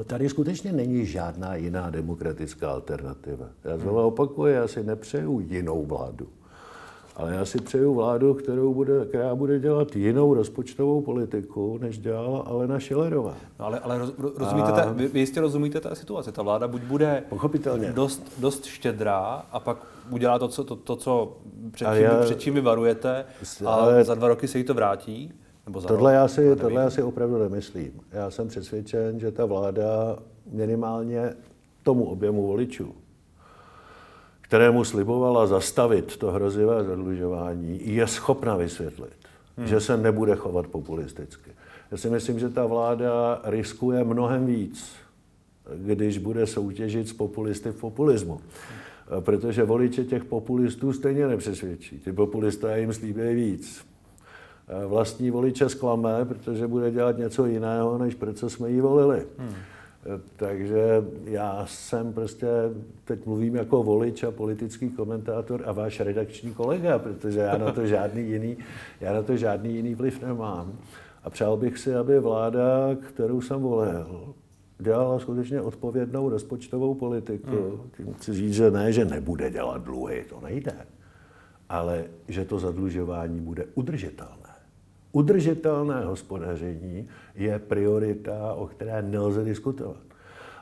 tady 0.05 0.29
skutečně 0.29 0.73
není 0.73 1.07
žádná 1.07 1.55
jiná 1.55 1.91
demokratická 1.91 2.71
alternativa. 2.71 3.47
Já 3.65 3.79
znovu 3.79 3.99
hmm. 3.99 4.07
opakuju, 4.07 4.53
já 4.53 4.69
si 4.69 4.85
nepřeju 4.85 5.41
jinou 5.41 5.87
vládu. 5.87 6.29
Ale 7.17 7.35
já 7.35 7.45
si 7.45 7.59
přeju 7.61 7.95
vládu, 7.95 8.35
kterou 8.35 8.75
bude, 8.75 9.05
která 9.05 9.35
bude 9.35 9.59
dělat 9.59 9.97
jinou 9.97 10.35
rozpočtovou 10.35 11.01
politiku, 11.01 11.79
než 11.81 11.99
dělala 11.99 12.41
Alena 12.41 12.79
Šilerová. 12.79 13.35
No 13.59 13.67
ale, 13.67 13.79
ale 13.79 13.99
roz, 13.99 14.13
rozumíte, 14.19 14.69
a... 14.69 14.73
ta, 14.73 14.93
vy, 14.93 15.09
vy 15.09 15.21
jistě 15.21 15.41
rozumíte 15.41 15.81
té 15.81 15.95
situaci. 15.95 16.33
Ta 16.33 16.43
vláda 16.43 16.69
buď 16.69 16.83
bude 16.83 17.23
Pochopitelně. 17.29 17.93
Dost, 17.93 18.33
dost 18.39 18.65
štědrá 18.65 19.47
a 19.53 19.61
pak 19.61 19.79
udělá 20.11 20.39
to, 20.39 20.49
co, 20.49 20.65
to, 20.65 20.77
to, 20.77 20.97
co 20.97 21.37
před, 21.71 21.87
čím, 21.95 22.03
já, 22.03 22.21
před 22.21 22.41
čím 22.41 22.55
vy 22.55 22.61
varujete 22.61 23.25
a 23.67 23.71
ale... 23.71 24.05
za 24.05 24.15
dva 24.15 24.29
roky 24.29 24.49
se 24.49 24.59
jí 24.59 24.65
to 24.65 24.75
vrátí? 24.75 25.33
Nebo 25.67 25.81
za 25.81 25.89
tohle, 25.89 26.13
rok, 26.13 26.21
já 26.21 26.29
si, 26.29 26.57
tohle 26.57 26.83
já 26.83 26.91
si 26.91 27.03
opravdu 27.03 27.39
nemyslím. 27.39 27.93
Já 28.13 28.31
jsem 28.31 28.49
přesvědčen, 28.49 29.21
že 29.21 29.31
ta 29.31 29.45
vláda 29.45 30.19
minimálně 30.53 31.35
tomu 31.83 32.05
objemu 32.05 32.47
voličů, 32.47 32.95
kterému 34.47 34.85
slibovala 34.85 35.47
zastavit 35.47 36.17
to 36.17 36.33
hrozivé 36.33 36.85
zadlužování, 36.85 37.95
je 37.95 38.07
schopna 38.07 38.57
vysvětlit, 38.57 39.13
hmm. 39.57 39.67
že 39.67 39.81
se 39.81 39.97
nebude 39.97 40.37
chovat 40.37 40.67
populisticky. 40.67 41.51
Já 41.91 41.97
si 41.97 42.11
myslím, 42.11 42.39
že 42.39 42.49
ta 42.49 42.67
vláda 42.67 43.41
riskuje 43.45 44.05
mnohem 44.05 44.47
víc, 44.47 44.93
když 45.75 46.19
bude 46.19 46.47
soutěžit 46.47 47.09
s 47.09 47.13
populisty 47.13 47.71
v 47.71 47.81
populismu. 47.81 48.41
Protože 49.21 49.65
voliče 49.65 50.05
těch 50.05 50.25
populistů 50.25 50.93
stejně 50.93 51.27
nepřesvědčí. 51.27 51.99
Ty 51.99 52.13
populisté 52.13 52.81
jim 52.81 52.93
slíbí 52.93 53.35
víc. 53.35 53.87
vlastní 54.87 55.31
voliče 55.31 55.69
zklame, 55.69 56.25
protože 56.25 56.67
bude 56.67 56.91
dělat 56.91 57.19
něco 57.19 57.47
jiného, 57.47 57.99
než 57.99 58.15
pro 58.15 58.33
co 58.33 58.51
jsme 58.51 58.71
ji 58.71 58.81
volili. 58.81 59.27
Hmm. 59.39 59.55
Takže 60.37 61.05
já 61.25 61.67
jsem 61.67 62.13
prostě, 62.13 62.47
teď 63.05 63.27
mluvím 63.27 63.55
jako 63.55 63.83
volič 63.83 64.23
a 64.23 64.31
politický 64.31 64.91
komentátor 64.91 65.63
a 65.67 65.73
váš 65.73 66.01
redakční 66.01 66.55
kolega, 66.55 66.99
protože 66.99 67.41
já 67.41 67.59
na 67.59 67.73
to 67.73 67.87
žádný 67.87 68.23
jiný, 68.31 68.57
já 69.01 69.13
na 69.13 69.23
to 69.23 69.37
žádný 69.37 69.75
jiný 69.75 69.95
vliv 69.95 70.23
nemám. 70.23 70.73
A 71.25 71.31
přál 71.31 71.57
bych 71.57 71.79
si, 71.79 71.95
aby 71.95 72.21
vláda, 72.21 72.97
kterou 73.09 73.41
jsem 73.41 73.61
volil, 73.61 74.35
dělala 74.79 75.19
skutečně 75.19 75.61
odpovědnou 75.61 76.29
rozpočtovou 76.29 76.95
politiku. 76.95 77.51
Hmm. 77.51 77.91
Tím 77.97 78.15
chci 78.15 78.33
říct, 78.35 78.55
že 78.55 78.71
ne, 78.71 78.93
že 78.93 79.05
nebude 79.05 79.51
dělat 79.51 79.83
dluhy, 79.83 80.25
to 80.29 80.41
nejde, 80.41 80.75
ale 81.69 82.05
že 82.29 82.45
to 82.45 82.59
zadlužování 82.59 83.41
bude 83.41 83.65
udržitelné. 83.75 84.46
Udržitelné 85.17 86.05
hospodaření 86.05 87.09
je 87.35 87.59
priorita, 87.59 88.55
o 88.55 88.67
které 88.67 89.03
nelze 89.03 89.45
diskutovat. 89.45 90.03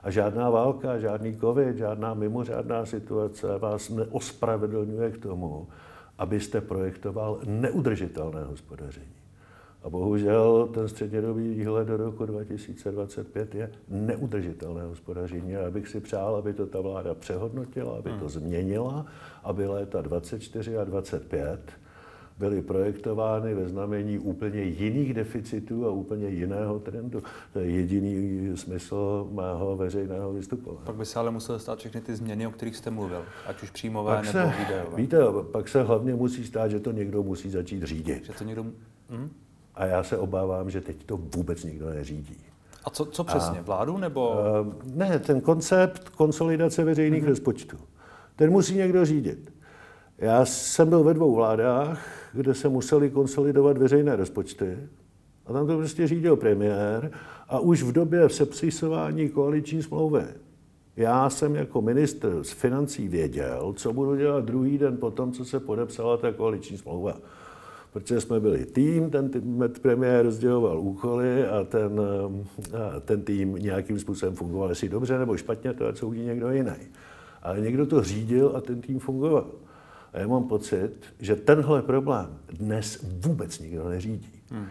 A 0.02 0.10
žádná 0.10 0.50
válka, 0.50 0.98
žádný 0.98 1.36
covid, 1.36 1.76
žádná 1.76 2.14
mimořádná 2.14 2.86
situace 2.86 3.58
vás 3.58 3.90
neospravedlňuje 3.90 5.10
k 5.10 5.18
tomu, 5.18 5.68
abyste 6.18 6.60
projektoval 6.60 7.40
neudržitelné 7.44 8.44
hospodaření. 8.44 9.16
A 9.82 9.90
bohužel 9.90 10.68
ten 10.74 10.88
střednědobý 10.88 11.54
výhled 11.54 11.88
do 11.88 11.96
roku 11.96 12.26
2025 12.26 13.54
je 13.54 13.70
neudržitelné 13.88 14.82
hospodaření. 14.82 15.56
A 15.56 15.60
já 15.60 15.70
bych 15.70 15.88
si 15.88 16.00
přál, 16.00 16.36
aby 16.36 16.52
to 16.52 16.66
ta 16.66 16.80
vláda 16.80 17.14
přehodnotila, 17.14 17.98
aby 17.98 18.10
to 18.10 18.16
hmm. 18.16 18.28
změnila, 18.28 19.06
aby 19.42 19.66
léta 19.66 20.02
24 20.02 20.78
a 20.78 20.84
25 20.84 21.83
byly 22.38 22.62
projektovány 22.62 23.54
ve 23.54 23.68
znamení 23.68 24.18
úplně 24.18 24.62
jiných 24.62 25.14
deficitů 25.14 25.86
a 25.86 25.90
úplně 25.90 26.28
jiného 26.28 26.78
trendu. 26.78 27.22
To 27.52 27.58
je 27.58 27.70
jediný 27.70 28.50
smysl 28.56 29.28
mého 29.32 29.76
veřejného 29.76 30.32
vystupování. 30.32 30.86
Pak 30.86 30.96
by 30.96 31.06
se 31.06 31.18
ale 31.18 31.30
musel 31.30 31.58
stát 31.58 31.78
všechny 31.78 32.00
ty 32.00 32.16
změny, 32.16 32.46
o 32.46 32.50
kterých 32.50 32.76
jste 32.76 32.90
mluvil, 32.90 33.24
ať 33.46 33.62
už 33.62 33.70
příjmové 33.70 34.16
pak 34.16 34.24
nebo 34.24 34.38
se, 34.38 34.54
videové. 34.58 34.96
Víte, 34.96 35.18
pak 35.52 35.68
se 35.68 35.82
hlavně 35.82 36.14
musí 36.14 36.46
stát, 36.46 36.70
že 36.70 36.80
to 36.80 36.92
někdo 36.92 37.22
musí 37.22 37.50
začít 37.50 37.82
řídit. 37.82 38.24
Že 38.24 38.32
to 38.32 38.44
někdo... 38.44 38.64
Hm? 39.10 39.30
A 39.74 39.86
já 39.86 40.02
se 40.02 40.18
obávám, 40.18 40.70
že 40.70 40.80
teď 40.80 41.04
to 41.04 41.16
vůbec 41.16 41.64
nikdo 41.64 41.90
neřídí. 41.90 42.36
A 42.84 42.90
co, 42.90 43.06
co 43.06 43.24
přesně? 43.24 43.58
A, 43.58 43.62
vládu 43.62 43.98
nebo? 43.98 44.30
Uh, 44.30 44.72
ne, 44.94 45.18
ten 45.18 45.40
koncept 45.40 46.08
konsolidace 46.08 46.84
veřejných 46.84 47.22
mm-hmm. 47.22 47.28
rozpočtů. 47.28 47.76
Ten 48.36 48.50
musí 48.50 48.74
někdo 48.74 49.04
řídit. 49.04 49.53
Já 50.18 50.44
jsem 50.44 50.88
byl 50.88 51.04
ve 51.04 51.14
dvou 51.14 51.34
vládách, 51.34 52.06
kde 52.32 52.54
se 52.54 52.68
museli 52.68 53.10
konsolidovat 53.10 53.78
veřejné 53.78 54.16
rozpočty. 54.16 54.78
A 55.46 55.52
tam 55.52 55.66
to 55.66 55.76
prostě 55.76 56.06
řídil 56.06 56.36
premiér. 56.36 57.10
A 57.48 57.58
už 57.58 57.82
v 57.82 57.92
době 57.92 58.28
sepsisování 58.28 59.28
koaliční 59.28 59.82
smlouvy 59.82 60.24
já 60.96 61.30
jsem 61.30 61.54
jako 61.54 61.82
ministr 61.82 62.38
z 62.42 62.50
financí 62.50 63.08
věděl, 63.08 63.74
co 63.76 63.92
budu 63.92 64.16
dělat 64.16 64.44
druhý 64.44 64.78
den 64.78 64.96
po 64.96 65.10
tom, 65.10 65.32
co 65.32 65.44
se 65.44 65.60
podepsala 65.60 66.16
ta 66.16 66.32
koaliční 66.32 66.78
smlouva 66.78 67.16
protože 67.94 68.20
jsme 68.20 68.40
byli 68.40 68.66
tým, 68.66 69.10
ten 69.10 69.30
tým 69.30 69.64
premiér 69.82 70.24
rozděloval 70.24 70.80
úkoly 70.80 71.46
a 71.46 71.64
ten, 71.64 72.00
a 72.96 73.00
ten 73.00 73.22
tým 73.22 73.54
nějakým 73.54 73.98
způsobem 73.98 74.34
fungoval, 74.34 74.68
jestli 74.68 74.88
dobře 74.88 75.18
nebo 75.18 75.36
špatně, 75.36 75.74
to 75.74 75.92
co 75.92 76.06
uvidí 76.06 76.24
někdo 76.24 76.50
jiný. 76.50 76.76
Ale 77.42 77.60
někdo 77.60 77.86
to 77.86 78.02
řídil 78.02 78.52
a 78.56 78.60
ten 78.60 78.80
tým 78.80 78.98
fungoval. 78.98 79.46
A 80.14 80.18
já 80.18 80.26
mám 80.26 80.44
pocit, 80.44 80.92
že 81.20 81.36
tenhle 81.36 81.82
problém 81.82 82.38
dnes 82.52 83.04
vůbec 83.24 83.58
nikdo 83.58 83.88
neřídí. 83.88 84.42
Hmm. 84.50 84.66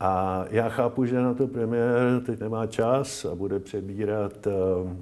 A 0.00 0.44
já 0.50 0.68
chápu, 0.68 1.04
že 1.04 1.16
na 1.20 1.34
to 1.34 1.46
premiér 1.46 2.22
teď 2.26 2.40
nemá 2.40 2.66
čas 2.66 3.24
a 3.24 3.34
bude 3.34 3.58
přebírat 3.58 4.46
uh, 4.46 4.52
uh, 4.52 4.94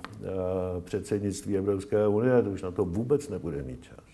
předsednictví 0.80 1.56
Evropské 1.56 2.06
unie, 2.06 2.42
to 2.42 2.50
už 2.50 2.62
na 2.62 2.70
to 2.70 2.84
vůbec 2.84 3.28
nebude 3.28 3.62
mít 3.62 3.82
čas. 3.82 4.04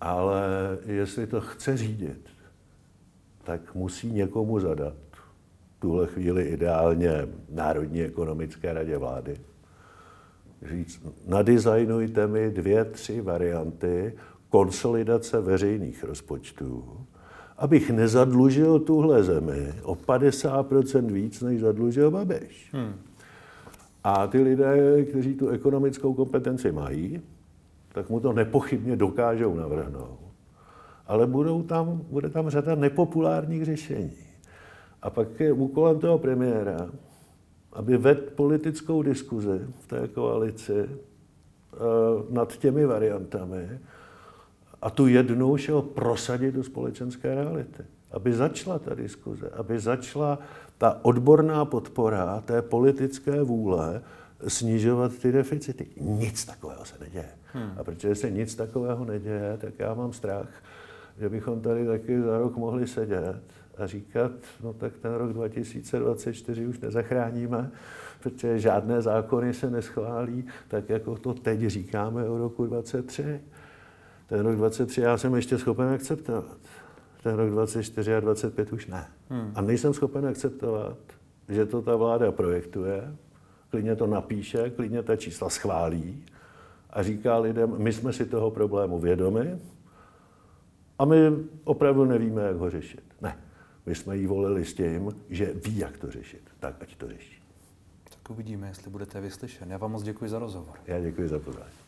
Ale 0.00 0.42
jestli 0.86 1.26
to 1.26 1.40
chce 1.40 1.76
řídit, 1.76 2.28
tak 3.44 3.74
musí 3.74 4.12
někomu 4.12 4.60
zadat, 4.60 4.94
v 5.76 5.80
tuhle 5.80 6.06
chvíli 6.06 6.42
ideálně 6.44 7.28
Národní 7.50 8.02
ekonomické 8.02 8.72
radě 8.72 8.98
vlády, 8.98 9.36
říct, 10.62 11.06
nadizajnujte 11.26 12.26
mi 12.26 12.50
dvě, 12.50 12.84
tři 12.84 13.20
varianty 13.20 14.12
konsolidace 14.50 15.40
veřejných 15.40 16.04
rozpočtů, 16.04 16.84
abych 17.58 17.90
nezadlužil 17.90 18.78
tuhle 18.78 19.22
zemi 19.22 19.72
o 19.82 19.94
50% 19.94 21.12
víc, 21.12 21.40
než 21.40 21.60
zadlužil 21.60 22.10
Babiš. 22.10 22.68
Hmm. 22.72 22.94
A 24.04 24.26
ty 24.26 24.42
lidé, 24.42 25.04
kteří 25.04 25.34
tu 25.34 25.48
ekonomickou 25.48 26.14
kompetenci 26.14 26.72
mají, 26.72 27.20
tak 27.92 28.10
mu 28.10 28.20
to 28.20 28.32
nepochybně 28.32 28.96
dokážou 28.96 29.54
navrhnout 29.54 30.28
ale 31.08 31.26
budou 31.26 31.62
tam, 31.62 32.02
bude 32.10 32.28
tam 32.28 32.50
řada 32.50 32.74
nepopulárních 32.74 33.64
řešení. 33.64 34.12
A 35.02 35.10
pak 35.10 35.40
je 35.40 35.52
úkolem 35.52 35.98
toho 35.98 36.18
premiéra, 36.18 36.90
aby 37.72 37.96
vedl 37.96 38.22
politickou 38.34 39.02
diskuzi 39.02 39.60
v 39.78 39.86
té 39.86 40.08
koalici 40.08 40.80
eh, 40.80 40.88
nad 42.30 42.56
těmi 42.56 42.86
variantami 42.86 43.80
a 44.82 44.90
tu 44.90 45.06
jednou 45.06 45.56
šel 45.56 45.82
prosadit 45.82 46.54
do 46.54 46.64
společenské 46.64 47.34
reality. 47.34 47.82
Aby 48.10 48.32
začala 48.32 48.78
ta 48.78 48.94
diskuze, 48.94 49.50
aby 49.50 49.78
začala 49.78 50.38
ta 50.78 50.98
odborná 51.02 51.64
podpora 51.64 52.40
té 52.40 52.62
politické 52.62 53.42
vůle 53.42 54.02
snižovat 54.48 55.18
ty 55.18 55.32
deficity. 55.32 55.86
Nic 56.00 56.44
takového 56.44 56.84
se 56.84 56.94
neděje. 57.00 57.28
Hmm. 57.52 57.72
A 57.76 57.84
protože 57.84 58.14
se 58.14 58.30
nic 58.30 58.54
takového 58.54 59.04
neděje, 59.04 59.58
tak 59.60 59.74
já 59.78 59.94
mám 59.94 60.12
strach, 60.12 60.48
že 61.20 61.28
bychom 61.28 61.60
tady 61.60 61.86
taky 61.86 62.22
za 62.22 62.38
rok 62.38 62.56
mohli 62.56 62.86
sedět 62.86 63.42
a 63.76 63.86
říkat, 63.86 64.32
no 64.62 64.72
tak 64.72 64.92
ten 65.02 65.14
rok 65.14 65.32
2024 65.32 66.66
už 66.66 66.80
nezachráníme, 66.80 67.70
protože 68.22 68.58
žádné 68.58 69.02
zákony 69.02 69.54
se 69.54 69.70
neschválí, 69.70 70.44
tak 70.68 70.88
jako 70.88 71.16
to 71.16 71.34
teď 71.34 71.60
říkáme 71.60 72.28
o 72.28 72.38
roku 72.38 72.66
2023. 72.66 73.40
Ten 74.28 74.40
rok 74.40 74.56
2023 74.56 75.00
já 75.00 75.18
jsem 75.18 75.34
ještě 75.34 75.58
schopen 75.58 75.88
akceptovat. 75.88 76.58
Ten 77.22 77.34
rok 77.34 77.50
2024 77.50 78.14
a 78.14 78.20
2025 78.20 78.72
už 78.72 78.86
ne. 78.86 79.06
Hmm. 79.30 79.52
A 79.54 79.60
nejsem 79.60 79.94
schopen 79.94 80.26
akceptovat, 80.26 80.98
že 81.48 81.66
to 81.66 81.82
ta 81.82 81.96
vláda 81.96 82.32
projektuje, 82.32 83.14
klidně 83.70 83.96
to 83.96 84.06
napíše, 84.06 84.70
klidně 84.70 85.02
ta 85.02 85.16
čísla 85.16 85.50
schválí 85.50 86.24
a 86.90 87.02
říká 87.02 87.38
lidem, 87.38 87.74
my 87.78 87.92
jsme 87.92 88.12
si 88.12 88.26
toho 88.26 88.50
problému 88.50 88.98
vědomi, 88.98 89.58
a 90.98 91.04
my 91.04 91.16
opravdu 91.64 92.04
nevíme, 92.04 92.42
jak 92.42 92.56
ho 92.56 92.70
řešit. 92.70 93.02
Ne. 93.20 93.38
My 93.86 93.94
jsme 93.94 94.16
jí 94.16 94.26
volili 94.26 94.64
s 94.64 94.74
tím, 94.74 95.10
že 95.30 95.52
ví, 95.64 95.78
jak 95.78 95.98
to 95.98 96.10
řešit. 96.10 96.42
Tak 96.60 96.76
ať 96.80 96.96
to 96.96 97.08
řeší. 97.08 97.42
Tak 98.04 98.30
uvidíme, 98.30 98.68
jestli 98.68 98.90
budete 98.90 99.20
vyslyšen. 99.20 99.70
Já 99.70 99.78
vám 99.78 99.92
moc 99.92 100.02
děkuji 100.02 100.30
za 100.30 100.38
rozhovor. 100.38 100.76
Já 100.86 101.00
děkuji 101.00 101.28
za 101.28 101.38
pozvání. 101.38 101.87